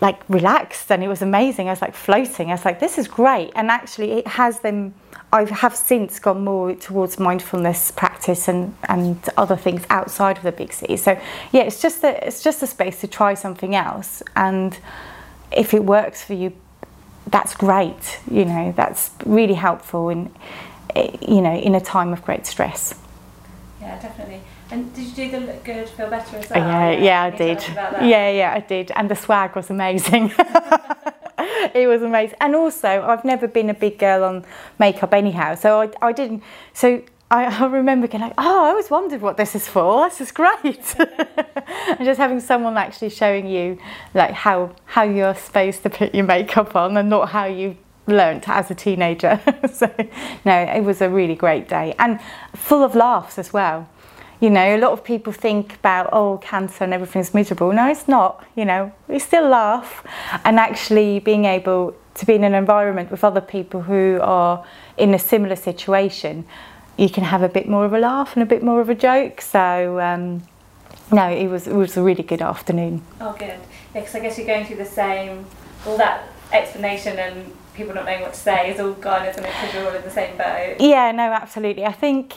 like 0.00 0.20
relaxed 0.28 0.90
and 0.90 1.04
it 1.04 1.06
was 1.06 1.22
amazing. 1.22 1.68
I 1.68 1.70
was 1.70 1.80
like 1.80 1.94
floating. 1.94 2.48
I 2.48 2.54
was 2.54 2.64
like, 2.64 2.80
this 2.80 2.98
is 2.98 3.06
great. 3.06 3.52
And 3.54 3.70
actually, 3.70 4.10
it 4.12 4.26
has 4.26 4.58
them. 4.60 4.94
I 5.32 5.44
have 5.44 5.76
since 5.76 6.18
gone 6.18 6.42
more 6.42 6.74
towards 6.74 7.20
mindfulness 7.20 7.92
practice 7.92 8.48
and, 8.48 8.74
and 8.88 9.16
other 9.36 9.56
things 9.56 9.84
outside 9.88 10.38
of 10.38 10.42
the 10.42 10.52
big 10.52 10.72
C. 10.72 10.96
So 10.96 11.12
yeah, 11.52 11.62
it's 11.62 11.80
just 11.80 12.02
a, 12.02 12.26
it's 12.26 12.42
just 12.42 12.62
a 12.64 12.66
space 12.66 13.00
to 13.02 13.06
try 13.06 13.34
something 13.34 13.76
else. 13.76 14.24
And 14.34 14.76
if 15.52 15.72
it 15.72 15.84
works 15.84 16.24
for 16.24 16.34
you, 16.34 16.52
that's 17.28 17.54
great. 17.54 18.18
You 18.28 18.44
know, 18.44 18.72
that's 18.76 19.10
really 19.24 19.54
helpful 19.54 20.08
in 20.08 20.32
Eh, 20.94 21.16
you 21.20 21.40
know 21.40 21.54
in 21.54 21.74
a 21.74 21.80
time 21.80 22.12
of 22.12 22.24
great 22.24 22.46
stress. 22.46 22.94
Yeah, 23.80 24.00
definitely. 24.00 24.42
And 24.70 24.94
did 24.94 25.06
you 25.06 25.14
do 25.14 25.30
the 25.30 25.40
look 25.40 25.64
good, 25.64 25.88
feel 25.88 26.10
better 26.10 26.36
as 26.36 26.50
oh, 26.52 26.54
well? 26.54 26.68
Yeah, 26.68 26.90
yeah, 26.90 27.02
yeah 27.02 27.22
I 27.22 27.30
did. 27.30 27.62
Yeah, 28.06 28.30
yeah, 28.30 28.54
I 28.54 28.60
did. 28.60 28.92
And 28.96 29.10
the 29.10 29.16
swag 29.16 29.56
was 29.56 29.70
amazing. 29.70 30.32
it 31.74 31.88
was 31.88 32.02
amazing. 32.02 32.36
And 32.40 32.54
also, 32.54 33.02
I've 33.02 33.24
never 33.24 33.48
been 33.48 33.70
a 33.70 33.74
big 33.74 33.98
girl 33.98 34.24
on 34.24 34.44
makeup 34.78 35.14
anyhow, 35.14 35.54
so 35.54 35.80
I, 35.80 35.90
I 36.02 36.12
didn't. 36.12 36.42
So 36.74 37.02
I, 37.30 37.44
I 37.62 37.66
remember 37.66 38.08
going 38.08 38.22
like, 38.22 38.34
oh, 38.36 38.66
I 38.66 38.70
always 38.70 38.90
wondered 38.90 39.22
what 39.22 39.36
this 39.36 39.54
is 39.54 39.66
for. 39.66 40.08
This 40.08 40.20
is 40.20 40.32
great. 40.32 40.94
and 40.98 42.04
just 42.04 42.18
having 42.18 42.40
someone 42.40 42.76
actually 42.76 43.10
showing 43.10 43.46
you 43.46 43.78
like 44.12 44.32
how 44.32 44.74
how 44.84 45.02
you're 45.02 45.34
supposed 45.34 45.82
to 45.84 45.90
put 45.90 46.14
your 46.14 46.24
makeup 46.24 46.76
on 46.76 46.96
and 46.96 47.08
not 47.08 47.30
how 47.30 47.46
you 47.46 47.76
learnt 48.08 48.48
as 48.48 48.70
a 48.70 48.74
teenager. 48.74 49.40
so 49.72 49.92
no, 50.44 50.62
it 50.62 50.82
was 50.82 51.00
a 51.00 51.08
really 51.08 51.34
great 51.34 51.68
day 51.68 51.94
and 51.98 52.18
full 52.54 52.82
of 52.82 52.94
laughs 52.94 53.38
as 53.38 53.52
well 53.52 53.88
you 54.40 54.50
know, 54.50 54.76
a 54.76 54.78
lot 54.78 54.92
of 54.92 55.02
people 55.02 55.32
think 55.32 55.74
about, 55.74 56.08
oh, 56.12 56.38
cancer 56.38 56.84
and 56.84 56.94
everything's 56.94 57.34
miserable. 57.34 57.72
No, 57.72 57.88
it's 57.88 58.06
not. 58.06 58.44
You 58.54 58.64
know, 58.64 58.92
we 59.08 59.18
still 59.18 59.48
laugh. 59.48 60.06
And 60.44 60.58
actually 60.58 61.18
being 61.18 61.44
able 61.44 61.96
to 62.14 62.26
be 62.26 62.34
in 62.34 62.44
an 62.44 62.54
environment 62.54 63.10
with 63.10 63.24
other 63.24 63.40
people 63.40 63.82
who 63.82 64.18
are 64.22 64.64
in 64.96 65.12
a 65.12 65.18
similar 65.18 65.56
situation, 65.56 66.44
you 66.96 67.08
can 67.08 67.24
have 67.24 67.42
a 67.42 67.48
bit 67.48 67.68
more 67.68 67.84
of 67.84 67.92
a 67.92 67.98
laugh 67.98 68.34
and 68.34 68.42
a 68.42 68.46
bit 68.46 68.62
more 68.62 68.80
of 68.80 68.88
a 68.88 68.94
joke. 68.94 69.40
So, 69.40 70.00
um, 70.00 70.44
no, 71.10 71.28
it 71.28 71.48
was, 71.48 71.66
it 71.66 71.74
was 71.74 71.96
a 71.96 72.02
really 72.02 72.22
good 72.22 72.42
afternoon. 72.42 73.02
Oh, 73.20 73.32
good. 73.32 73.48
Yeah, 73.94 74.00
because 74.00 74.14
I 74.14 74.20
guess 74.20 74.38
you're 74.38 74.46
going 74.46 74.66
through 74.66 74.76
the 74.76 74.84
same, 74.84 75.46
all 75.84 75.96
that 75.96 76.28
explanation 76.52 77.18
and 77.18 77.52
people 77.78 77.94
not 77.94 78.04
knowing 78.04 78.20
what 78.20 78.34
to 78.34 78.40
say 78.40 78.70
is 78.70 78.80
all 78.80 78.92
gone, 78.92 79.24
isn't 79.24 79.42
it? 79.42 79.46
Because 79.46 79.74
you're 79.74 79.88
all 79.88 79.94
in 79.94 80.02
the 80.02 80.10
same 80.10 80.36
boat. 80.36 80.76
Yeah, 80.80 81.12
no, 81.12 81.32
absolutely. 81.32 81.86
I 81.86 81.92
think 81.92 82.34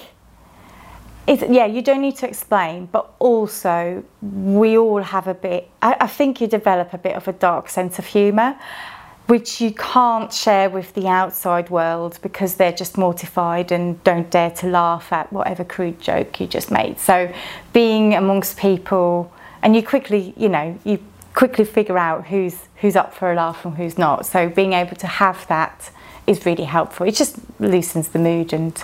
it's, 1.27 1.41
yeah, 1.49 1.65
you 1.65 1.82
don't 1.82 2.01
need 2.01 2.15
to 2.17 2.27
explain, 2.27 2.86
but 2.86 3.12
also 3.19 4.04
we 4.21 4.77
all 4.77 5.01
have 5.01 5.27
a 5.27 5.34
bit. 5.34 5.69
I, 5.82 5.97
I 6.01 6.08
think 6.08 6.39
you 6.39 6.47
develop 6.47 6.93
a 6.93 6.97
bit 6.97 7.15
of 7.15 7.27
a 7.27 7.34
dark 7.34 7.69
sense 7.69 7.97
of 7.97 8.06
humour, 8.06 8.56
which 9.25 9.60
you 9.60 9.71
can't 9.73 10.32
share 10.32 10.69
with 10.69 10.93
the 10.93 11.08
outside 11.08 11.69
world 11.71 12.19
because 12.21 12.56
they're 12.56 12.71
just 12.71 12.97
mortified 12.97 13.71
and 13.71 14.01
don't 14.04 14.30
dare 14.30 14.51
to 14.51 14.67
laugh 14.67 15.12
at 15.12 15.34
whatever 15.34 15.63
crude 15.63 15.99
joke 15.99 16.39
you 16.39 16.45
just 16.45 16.69
made. 16.69 16.99
So, 16.99 17.34
being 17.73 18.13
amongst 18.13 18.58
people, 18.58 19.34
and 19.63 19.75
you 19.75 19.82
quickly, 19.82 20.34
you 20.38 20.49
know, 20.49 20.77
you 20.84 20.99
quickly 21.33 21.65
figure 21.65 21.97
out 21.97 22.27
who's 22.27 22.67
who's 22.77 22.95
up 22.95 23.13
for 23.13 23.31
a 23.31 23.35
laugh 23.35 23.65
and 23.65 23.75
who's 23.75 23.97
not. 23.97 24.25
So, 24.25 24.49
being 24.49 24.73
able 24.73 24.95
to 24.97 25.07
have 25.07 25.47
that 25.47 25.91
is 26.27 26.45
really 26.45 26.65
helpful. 26.65 27.07
It 27.07 27.15
just 27.15 27.37
loosens 27.59 28.09
the 28.09 28.19
mood 28.19 28.53
and 28.53 28.81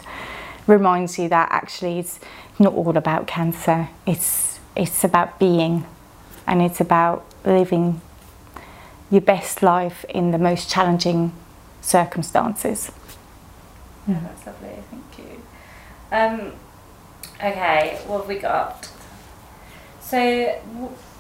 reminds 0.66 1.18
you 1.18 1.30
that 1.30 1.50
actually 1.52 2.00
it's 2.00 2.20
not 2.60 2.74
all 2.74 2.98
about 2.98 3.28
cancer. 3.28 3.90
It's 4.06 4.60
it's 4.76 5.04
about 5.04 5.40
being, 5.40 5.86
and 6.46 6.62
it's 6.62 6.80
about 6.80 7.26
living 7.46 8.02
your 9.10 9.22
best 9.22 9.64
life 9.64 10.06
in 10.10 10.32
the 10.32 10.38
most 10.38 10.70
challenging 10.70 11.32
circumstances. 11.82 12.92
Yeah, 14.08 14.20
that's 14.22 14.46
lovely. 14.46 14.70
Thank 14.92 15.18
you. 15.18 15.42
Um, 16.12 16.54
okay, 17.38 18.02
what 18.06 18.20
have 18.20 18.28
we 18.28 18.38
got? 18.38 18.90
So, 20.02 20.60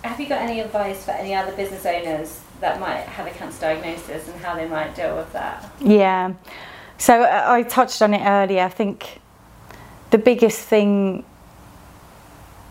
have 0.07 0.19
you 0.19 0.27
got 0.27 0.41
any 0.41 0.59
advice 0.59 1.05
for 1.05 1.11
any 1.11 1.33
other 1.33 1.51
business 1.55 1.85
owners 1.85 2.39
that 2.61 2.79
might 2.79 3.01
have 3.01 3.27
a 3.27 3.31
cancer 3.31 3.61
diagnosis 3.61 4.27
and 4.27 4.39
how 4.41 4.55
they 4.55 4.67
might 4.67 4.95
deal 4.95 5.15
with 5.15 5.31
that? 5.33 5.69
Yeah. 5.79 6.33
So 6.97 7.23
uh, 7.23 7.45
I 7.47 7.63
touched 7.63 8.01
on 8.01 8.13
it 8.13 8.25
earlier. 8.25 8.63
I 8.63 8.69
think 8.69 9.19
the 10.09 10.17
biggest 10.17 10.61
thing, 10.61 11.23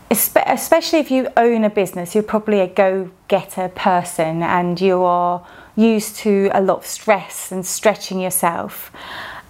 especially 0.09 0.99
if 0.99 1.11
you 1.11 1.29
own 1.37 1.63
a 1.63 1.69
business, 1.69 2.13
you're 2.13 2.23
probably 2.23 2.59
a 2.59 2.67
go 2.67 3.11
getter 3.27 3.69
person 3.69 4.43
and 4.43 4.79
you 4.81 5.03
are 5.03 5.45
used 5.75 6.15
to 6.17 6.49
a 6.53 6.61
lot 6.61 6.79
of 6.79 6.85
stress 6.85 7.51
and 7.51 7.65
stretching 7.65 8.19
yourself. 8.19 8.91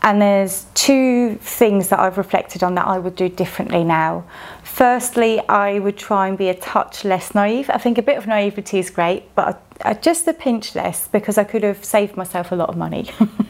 And 0.01 0.21
there's 0.21 0.65
two 0.73 1.35
things 1.41 1.89
that 1.89 1.99
I've 1.99 2.17
reflected 2.17 2.63
on 2.63 2.75
that 2.75 2.87
I 2.87 2.97
would 2.97 3.15
do 3.15 3.27
differently 3.29 3.83
now. 3.83 4.25
Firstly, 4.63 5.39
I 5.49 5.79
would 5.79 5.97
try 5.97 6.27
and 6.27 6.37
be 6.37 6.49
a 6.49 6.53
touch 6.53 7.03
less 7.03 7.33
naive. 7.33 7.69
I 7.69 7.77
think 7.77 7.97
a 7.97 8.01
bit 8.01 8.17
of 8.17 8.27
naivety 8.27 8.79
is 8.79 8.89
great, 8.89 9.33
but 9.35 9.61
just 10.01 10.27
a 10.27 10.33
pinch 10.33 10.75
less 10.75 11.07
because 11.07 11.37
I 11.37 11.43
could 11.43 11.63
have 11.63 11.83
saved 11.83 12.15
myself 12.15 12.51
a 12.51 12.55
lot 12.55 12.69
of 12.69 12.77
money. 12.77 13.09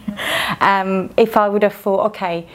um, 0.61 1.13
if 1.17 1.37
I 1.37 1.49
would 1.49 1.63
have 1.63 1.73
thought, 1.73 2.05
okay, 2.07 2.47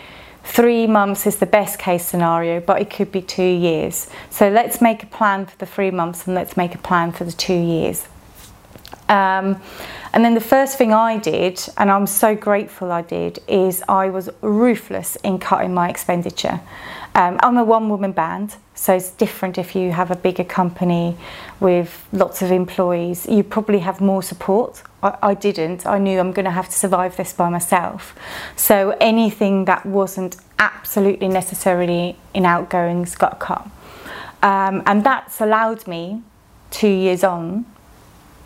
Three 0.45 0.87
months 0.87 1.27
is 1.27 1.37
the 1.37 1.47
best 1.47 1.79
case 1.79 2.05
scenario, 2.05 2.61
but 2.61 2.81
it 2.81 2.91
could 2.91 3.13
be 3.13 3.23
two 3.23 3.43
years. 3.43 4.09
So 4.31 4.49
let's 4.49 4.81
make 4.81 5.03
a 5.03 5.07
plan 5.07 5.47
for 5.47 5.57
the 5.57 5.67
three 5.67 5.91
months 5.91 6.27
and 6.27 6.35
let's 6.35 6.57
make 6.57 6.75
a 6.75 6.79
plan 6.79 7.13
for 7.13 7.25
the 7.25 7.33
two 7.33 7.55
years. 7.55 8.07
Um, 9.13 9.61
and 10.15 10.25
then 10.25 10.35
the 10.35 10.41
first 10.41 10.79
thing 10.79 10.93
I 10.95 11.19
did, 11.19 11.61
and 11.77 11.91
I'm 11.91 12.07
so 12.07 12.35
grateful 12.35 12.91
I 12.91 13.03
did, 13.03 13.41
is 13.47 13.83
I 13.87 14.09
was 14.09 14.31
ruthless 14.41 15.17
in 15.17 15.39
cutting 15.39 15.75
my 15.75 15.91
expenditure. 15.91 16.61
Um, 17.15 17.39
I'm 17.43 17.59
a 17.59 17.65
one 17.65 17.91
woman 17.91 18.13
band, 18.13 18.57
so 18.75 18.95
it's 18.95 19.11
different 19.11 19.59
if 19.59 19.77
you 19.77 19.93
have 19.93 20.11
a 20.11 20.17
bigger 20.17 20.45
company 20.45 21.19
with 21.61 22.07
lots 22.13 22.41
of 22.41 22.51
employees. 22.51 23.27
You 23.27 23.43
probably 23.43 23.81
have 23.81 24.01
more 24.01 24.23
support. 24.23 24.83
I, 25.03 25.19
I 25.23 25.35
didn't. 25.35 25.87
I 25.87 25.99
knew 25.99 26.19
I'm 26.19 26.33
going 26.33 26.47
to 26.47 26.51
have 26.51 26.71
to 26.71 26.75
survive 26.75 27.19
this 27.19 27.35
by 27.35 27.51
myself. 27.51 28.15
So 28.57 28.97
anything 28.99 29.67
that 29.67 29.85
wasn't 29.85 30.37
absolutely 30.59 31.29
necessarily 31.29 32.17
in 32.33 32.47
outgoings 32.47 33.15
got 33.15 33.41
cut. 33.41 33.69
Um, 34.43 34.83
and 34.87 35.05
that's 35.05 35.41
allowed 35.43 35.87
me 35.87 36.23
two 36.71 36.89
years 36.89 37.23
on 37.23 37.67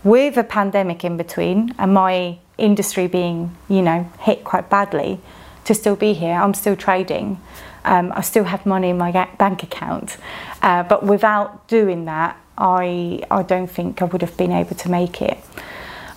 with 0.06 0.36
a 0.36 0.44
pandemic 0.44 1.04
in 1.04 1.16
between 1.16 1.74
and 1.78 1.92
my 1.92 2.38
industry 2.58 3.08
being, 3.08 3.56
you 3.68 3.82
know, 3.82 4.08
hit 4.20 4.44
quite 4.44 4.70
badly 4.70 5.18
to 5.64 5.74
still 5.74 5.96
be 5.96 6.12
here. 6.12 6.34
I'm 6.34 6.54
still 6.54 6.76
trading. 6.76 7.40
Um, 7.84 8.12
I 8.14 8.20
still 8.20 8.44
have 8.44 8.64
money 8.64 8.90
in 8.90 8.98
my 8.98 9.10
bank 9.36 9.64
account. 9.64 10.16
Uh, 10.62 10.84
but 10.84 11.04
without 11.04 11.66
doing 11.66 12.04
that, 12.04 12.38
I, 12.56 13.24
I 13.32 13.42
don't 13.42 13.66
think 13.66 14.00
I 14.00 14.04
would 14.04 14.22
have 14.22 14.36
been 14.36 14.52
able 14.52 14.76
to 14.76 14.88
make 14.88 15.20
it. 15.20 15.38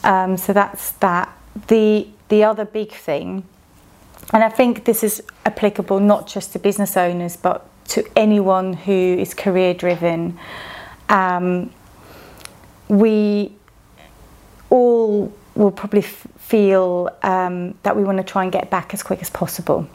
Um, 0.03 0.37
so 0.37 0.53
that's 0.53 0.91
that. 0.93 1.35
The, 1.67 2.07
the 2.27 2.43
other 2.43 2.65
big 2.65 2.91
thing, 2.91 3.43
and 4.31 4.43
I 4.43 4.49
think 4.49 4.85
this 4.85 5.03
is 5.03 5.23
applicable 5.47 5.99
not 5.99 6.27
just 6.27 6.53
to 6.53 6.59
business 6.59 6.95
owners, 6.95 7.35
but 7.35 7.65
to 7.85 8.07
anyone 8.15 8.73
who 8.73 9.15
is 9.17 9.33
career 9.33 9.73
driven. 9.73 10.37
Um, 11.09 11.71
we 12.87 13.53
all 14.69 15.33
will 15.55 15.71
probably 15.71 16.01
feel 16.01 17.09
um, 17.23 17.75
that 17.83 17.95
we 17.95 18.03
want 18.03 18.17
to 18.17 18.23
try 18.23 18.43
and 18.43 18.51
get 18.51 18.69
back 18.69 18.93
as 18.93 19.03
quick 19.03 19.21
as 19.21 19.29
possible 19.29 19.87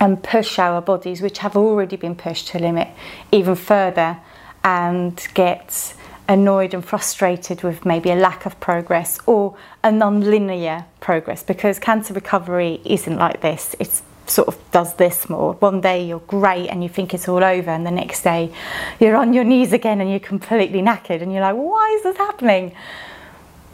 and 0.00 0.22
push 0.22 0.58
our 0.58 0.82
bodies, 0.82 1.22
which 1.22 1.38
have 1.38 1.56
already 1.56 1.96
been 1.96 2.14
pushed 2.14 2.48
to 2.48 2.58
limit, 2.58 2.88
even 3.32 3.54
further 3.54 4.18
and 4.64 5.26
get 5.34 5.94
annoyed 6.28 6.74
and 6.74 6.84
frustrated 6.84 7.62
with 7.62 7.86
maybe 7.86 8.10
a 8.10 8.16
lack 8.16 8.44
of 8.46 8.58
progress 8.58 9.18
or 9.26 9.56
a 9.84 9.92
non-linear 9.92 10.84
progress 11.00 11.42
because 11.42 11.78
cancer 11.78 12.12
recovery 12.12 12.80
isn't 12.84 13.16
like 13.16 13.40
this. 13.40 13.76
It's 13.78 14.02
sort 14.26 14.48
of 14.48 14.58
does 14.72 14.94
this 14.94 15.30
more. 15.30 15.52
One 15.54 15.80
day 15.80 16.04
you're 16.04 16.18
great 16.18 16.68
and 16.68 16.82
you 16.82 16.88
think 16.88 17.14
it's 17.14 17.28
all 17.28 17.44
over, 17.44 17.70
and 17.70 17.86
the 17.86 17.92
next 17.92 18.22
day 18.22 18.52
you're 18.98 19.16
on 19.16 19.32
your 19.32 19.44
knees 19.44 19.72
again 19.72 20.00
and 20.00 20.10
you're 20.10 20.18
completely 20.18 20.82
knackered, 20.82 21.22
and 21.22 21.32
you're 21.32 21.42
like, 21.42 21.54
why 21.54 21.94
is 21.96 22.02
this 22.02 22.16
happening? 22.16 22.72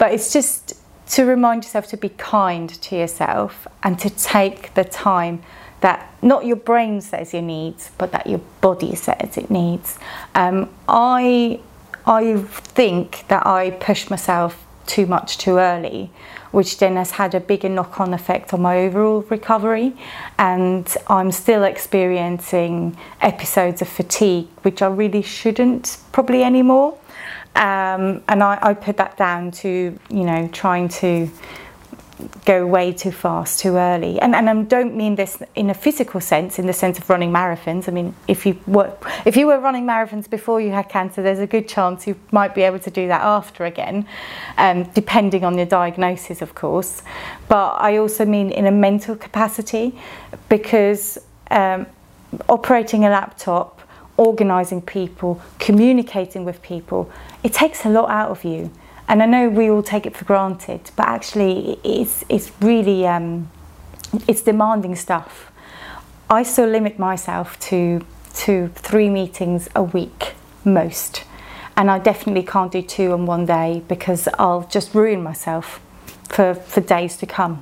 But 0.03 0.11
it's 0.11 0.33
just 0.33 0.73
to 1.11 1.23
remind 1.23 1.63
yourself 1.63 1.87
to 1.87 1.95
be 1.95 2.09
kind 2.09 2.69
to 2.69 2.97
yourself 2.97 3.69
and 3.83 3.97
to 3.99 4.09
take 4.09 4.73
the 4.73 4.83
time 4.83 5.41
that 5.79 6.13
not 6.21 6.45
your 6.45 6.57
brain 6.57 6.99
says 6.99 7.33
you 7.33 7.41
need, 7.41 7.75
but 7.97 8.11
that 8.11 8.27
your 8.27 8.41
body 8.59 8.95
says 8.95 9.37
it 9.37 9.49
needs. 9.49 9.97
Um, 10.35 10.69
I 10.89 11.61
I 12.05 12.35
think 12.35 13.25
that 13.29 13.47
I 13.47 13.69
pushed 13.69 14.09
myself 14.09 14.61
too 14.87 15.05
much 15.05 15.37
too 15.37 15.57
early, 15.57 16.11
which 16.51 16.79
then 16.79 16.97
has 16.97 17.11
had 17.11 17.33
a 17.33 17.39
bigger 17.39 17.69
knock 17.69 18.01
on 18.01 18.13
effect 18.13 18.53
on 18.53 18.61
my 18.61 18.79
overall 18.79 19.21
recovery. 19.29 19.93
And 20.37 20.85
I'm 21.07 21.31
still 21.31 21.63
experiencing 21.63 22.97
episodes 23.21 23.81
of 23.81 23.87
fatigue, 23.87 24.49
which 24.63 24.81
I 24.81 24.87
really 24.87 25.21
shouldn't 25.21 25.97
probably 26.11 26.43
anymore. 26.43 26.97
Um, 27.55 28.23
and 28.27 28.43
I, 28.43 28.57
I 28.61 28.73
put 28.73 28.97
that 28.97 29.17
down 29.17 29.51
to, 29.51 29.97
you 30.09 30.23
know, 30.23 30.49
trying 30.51 30.89
to 30.89 31.29
go 32.45 32.65
way 32.65 32.91
too 32.91 33.11
fast 33.11 33.59
too 33.59 33.75
early. 33.75 34.19
And, 34.19 34.35
and 34.35 34.49
I 34.49 34.61
don't 34.63 34.95
mean 34.95 35.15
this 35.15 35.41
in 35.55 35.69
a 35.69 35.73
physical 35.73 36.21
sense 36.21 36.59
in 36.59 36.67
the 36.67 36.73
sense 36.73 36.97
of 36.97 37.09
running 37.09 37.31
marathons. 37.31 37.87
I 37.87 37.91
mean 37.91 38.15
if 38.27 38.45
you 38.45 38.59
were 38.67 38.95
if 39.25 39.35
you 39.35 39.47
were 39.47 39.59
running 39.59 39.85
marathons 39.85 40.29
before 40.29 40.61
you 40.61 40.71
had 40.71 40.89
cancer 40.89 41.21
there's 41.21 41.39
a 41.39 41.47
good 41.47 41.67
chance 41.67 42.07
you 42.07 42.15
might 42.31 42.55
be 42.55 42.61
able 42.61 42.79
to 42.79 42.91
do 42.91 43.07
that 43.07 43.21
after 43.21 43.65
again 43.65 44.05
um, 44.57 44.83
depending 44.93 45.43
on 45.43 45.57
your 45.57 45.65
diagnosis 45.65 46.41
of 46.41 46.55
course. 46.55 47.01
But 47.47 47.73
I 47.73 47.97
also 47.97 48.25
mean 48.25 48.51
in 48.51 48.65
a 48.65 48.71
mental 48.71 49.15
capacity 49.15 49.99
because 50.49 51.17
um, 51.51 51.85
operating 52.49 53.05
a 53.05 53.09
laptop 53.09 53.81
organizing 54.17 54.81
people 54.81 55.41
communicating 55.59 56.45
with 56.45 56.61
people 56.61 57.11
it 57.43 57.53
takes 57.53 57.83
a 57.85 57.89
lot 57.89 58.09
out 58.09 58.29
of 58.29 58.43
you 58.43 58.71
and 59.07 59.21
I 59.21 59.25
know 59.25 59.49
we 59.49 59.69
all 59.69 59.83
take 59.83 60.05
it 60.05 60.15
for 60.15 60.25
granted, 60.25 60.91
but 60.95 61.07
actually 61.07 61.79
it's 61.83 62.23
it's 62.29 62.51
really 62.61 63.05
um, 63.05 63.51
it's 64.27 64.41
demanding 64.41 64.95
stuff. 64.95 65.51
I 66.29 66.43
still 66.43 66.69
limit 66.69 66.99
myself 66.99 67.59
to 67.67 68.05
to 68.35 68.69
three 68.75 69.09
meetings 69.09 69.69
a 69.75 69.83
week 69.83 70.33
most, 70.63 71.25
and 71.75 71.91
I 71.91 71.99
definitely 71.99 72.43
can't 72.43 72.71
do 72.71 72.81
two 72.81 73.11
on 73.11 73.25
one 73.25 73.45
day 73.45 73.83
because 73.87 74.27
I'll 74.39 74.67
just 74.67 74.95
ruin 74.95 75.21
myself 75.21 75.81
for 76.29 76.53
for 76.55 76.81
days 76.81 77.17
to 77.17 77.25
come. 77.25 77.61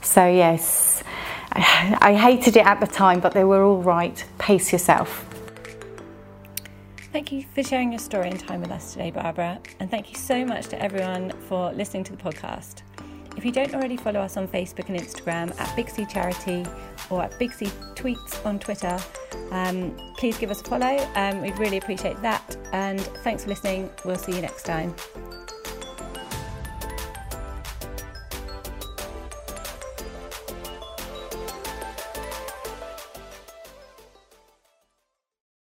So 0.00 0.26
yes, 0.26 1.04
I 1.52 2.14
hated 2.14 2.56
it 2.56 2.66
at 2.66 2.80
the 2.80 2.86
time, 2.86 3.20
but 3.20 3.34
they 3.34 3.44
were 3.44 3.62
all 3.62 3.82
right. 3.82 4.24
Pace 4.38 4.72
yourself. 4.72 5.31
Thank 7.12 7.30
you 7.30 7.44
for 7.54 7.62
sharing 7.62 7.92
your 7.92 7.98
story 7.98 8.30
and 8.30 8.40
time 8.40 8.62
with 8.62 8.70
us 8.70 8.94
today, 8.94 9.10
Barbara. 9.10 9.60
And 9.80 9.90
thank 9.90 10.10
you 10.10 10.16
so 10.16 10.46
much 10.46 10.68
to 10.68 10.82
everyone 10.82 11.30
for 11.46 11.70
listening 11.72 12.04
to 12.04 12.16
the 12.16 12.22
podcast. 12.22 12.80
If 13.36 13.44
you 13.44 13.52
don't 13.52 13.74
already 13.74 13.98
follow 13.98 14.20
us 14.20 14.38
on 14.38 14.48
Facebook 14.48 14.88
and 14.88 14.98
Instagram 14.98 15.58
at 15.60 15.76
Big 15.76 15.90
C 15.90 16.06
Charity 16.06 16.64
or 17.10 17.22
at 17.22 17.38
Big 17.38 17.52
C 17.52 17.66
Tweets 17.96 18.44
on 18.46 18.58
Twitter, 18.58 18.98
um, 19.50 19.94
please 20.16 20.38
give 20.38 20.50
us 20.50 20.62
a 20.62 20.64
follow. 20.64 21.06
Um, 21.14 21.42
we'd 21.42 21.58
really 21.58 21.76
appreciate 21.76 22.20
that. 22.22 22.56
And 22.72 23.00
thanks 23.00 23.42
for 23.44 23.50
listening. 23.50 23.90
We'll 24.06 24.16
see 24.16 24.34
you 24.34 24.40
next 24.40 24.62
time. 24.62 24.94